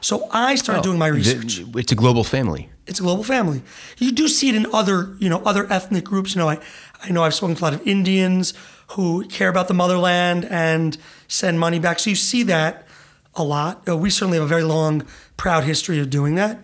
[0.00, 1.62] So I started Oh, doing my research.
[1.74, 2.68] It's a global family.
[2.86, 3.62] It's a global family.
[3.98, 6.34] You do see it in other, you know, other ethnic groups.
[6.34, 6.58] You know, I,
[7.02, 8.52] I know I've spoken to a lot of Indians
[8.88, 11.98] who care about the motherland and send money back.
[11.98, 12.86] So you see that
[13.34, 13.88] a lot.
[13.88, 15.06] Uh, we certainly have a very long,
[15.36, 16.62] proud history of doing that.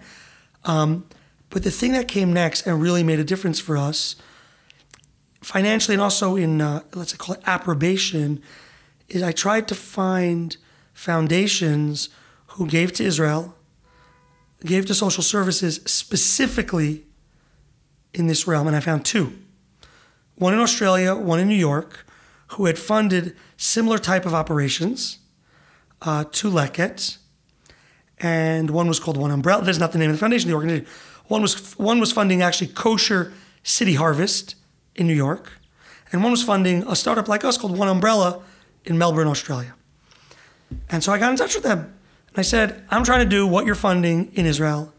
[0.64, 1.06] Um,
[1.48, 4.16] but the thing that came next and really made a difference for us,
[5.42, 8.42] financially and also in uh, let's call it approbation,
[9.08, 10.56] is I tried to find
[10.92, 12.10] foundations
[12.48, 13.56] who gave to Israel,
[14.64, 17.04] gave to social services specifically
[18.12, 19.32] in this realm, and I found two.
[20.36, 22.06] One in Australia, one in New York,
[22.48, 25.18] who had funded similar type of operations
[26.02, 27.18] uh, to Leket,
[28.18, 29.62] and one was called One Umbrella.
[29.62, 30.86] That's not the name of the foundation, the organization.
[31.28, 33.32] One was one was funding actually kosher
[33.62, 34.56] city harvest
[34.94, 35.52] in New York,
[36.10, 38.42] and one was funding a startup like us called One Umbrella
[38.84, 39.74] in Melbourne, Australia.
[40.88, 41.94] And so I got in touch with them,
[42.30, 44.92] And I said, I'm trying to do what you're funding in Israel.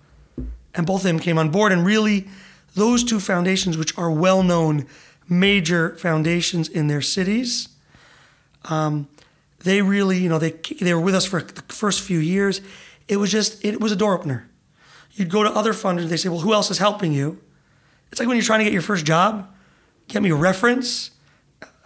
[0.74, 1.72] And both of them came on board.
[1.72, 2.28] And really,
[2.76, 4.86] those two foundations, which are well known
[5.28, 7.70] major foundations in their cities,
[8.66, 9.08] um,
[9.64, 12.62] they really, you know, they, they were with us for the first few years.
[13.08, 14.50] It was just, it was a door opener.
[15.14, 17.40] You'd go to other funders, they say, well, who else is helping you?
[18.12, 19.54] It's like when you're trying to get your first job,
[20.08, 21.12] get me a reference.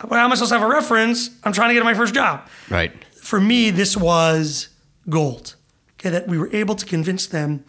[0.03, 1.29] Well, how am I supposed to have a reference?
[1.43, 2.47] I'm trying to get my first job.
[2.69, 2.91] Right.
[3.15, 4.69] For me, this was
[5.09, 5.55] gold.
[5.99, 7.63] Okay, that we were able to convince them,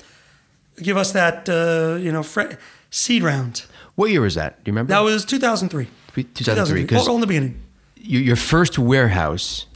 [0.83, 2.55] give us that, uh, you know, fre-
[2.91, 3.65] seed round.
[3.95, 4.63] What year was that?
[4.65, 4.91] Do you remember?
[4.91, 5.89] That was 2003.
[6.25, 6.83] 2003.
[6.83, 7.63] Because all in the beginning.
[7.97, 9.67] Your first warehouse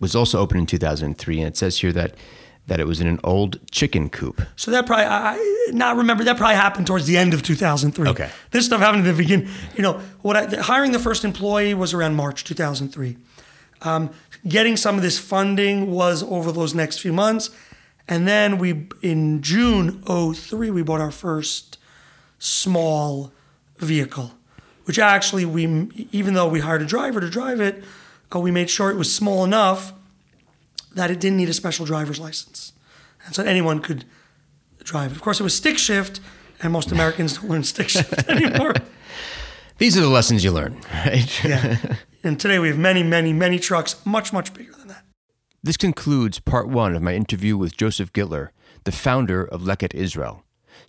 [0.00, 2.14] was also opened in 2003, and it says here that
[2.66, 4.42] that it was in an old chicken coop.
[4.54, 8.08] So that probably, I not remember, that probably happened towards the end of 2003.
[8.10, 8.30] Okay.
[8.52, 9.48] This stuff happened at the beginning.
[9.74, 13.16] You know, what I, hiring the first employee was around March 2003.
[13.82, 14.10] Um,
[14.46, 17.50] getting some of this funding was over those next few months.
[18.08, 21.78] And then we, in June 03, we bought our first
[22.38, 23.32] small
[23.78, 24.32] vehicle,
[24.84, 27.84] which actually we, even though we hired a driver to drive it,
[28.34, 29.92] uh, we made sure it was small enough
[30.94, 32.72] that it didn't need a special driver's license.
[33.26, 34.04] And so anyone could
[34.82, 35.16] drive it.
[35.16, 36.20] Of course, it was stick shift,
[36.62, 38.74] and most Americans don't learn stick shift anymore.
[39.78, 41.44] These are the lessons you learn, right?
[41.44, 41.76] yeah.
[42.22, 45.04] And today we have many, many, many trucks, much, much bigger than that.
[45.62, 48.50] This concludes part one of my interview with Joseph Gitler,
[48.84, 50.44] the founder of Leket Israel.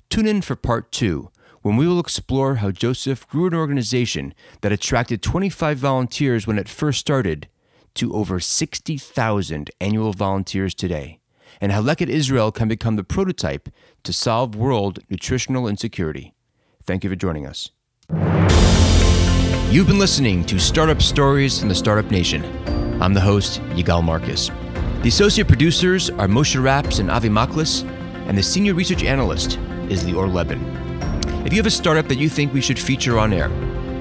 [0.09, 1.29] Tune in for part two,
[1.61, 6.67] when we will explore how Joseph grew an organization that attracted 25 volunteers when it
[6.67, 7.47] first started
[7.93, 11.19] to over 60,000 annual volunteers today,
[11.61, 13.69] and how Leket Israel can become the prototype
[14.03, 16.33] to solve world nutritional insecurity.
[16.83, 17.69] Thank you for joining us.
[19.71, 22.43] You've been listening to Startup Stories from the Startup Nation.
[23.01, 24.51] I'm the host, Yigal Marcus.
[25.01, 27.85] The associate producers are Moshe Raps and Avi Maklis,
[28.27, 29.57] and the senior research analyst
[29.87, 30.61] is Lior Leben.
[31.45, 33.49] If you have a startup that you think we should feature on air,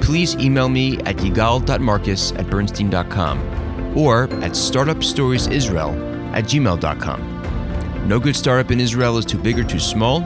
[0.01, 8.09] please email me at yigal.marcus at bernstein.com or at startupstoriesisrael at gmail.com.
[8.09, 10.23] No good startup in Israel is too big or too small.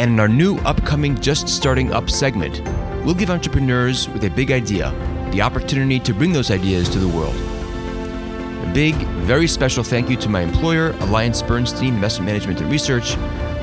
[0.00, 2.60] And in our new upcoming Just Starting Up segment,
[3.06, 4.90] we'll give entrepreneurs with a big idea
[5.30, 7.34] the opportunity to bring those ideas to the world.
[8.68, 8.94] A big,
[9.24, 13.12] very special thank you to my employer, Alliance Bernstein Investment Management and Research,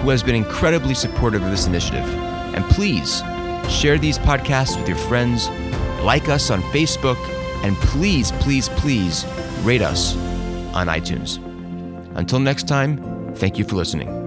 [0.02, 2.06] who has been incredibly supportive of this initiative.
[2.56, 3.22] And please
[3.70, 5.50] share these podcasts with your friends,
[6.04, 7.18] like us on Facebook,
[7.66, 9.26] and please, please, please
[9.64, 10.16] rate us
[10.74, 11.38] on iTunes.
[12.16, 14.23] Until next time, thank you for listening.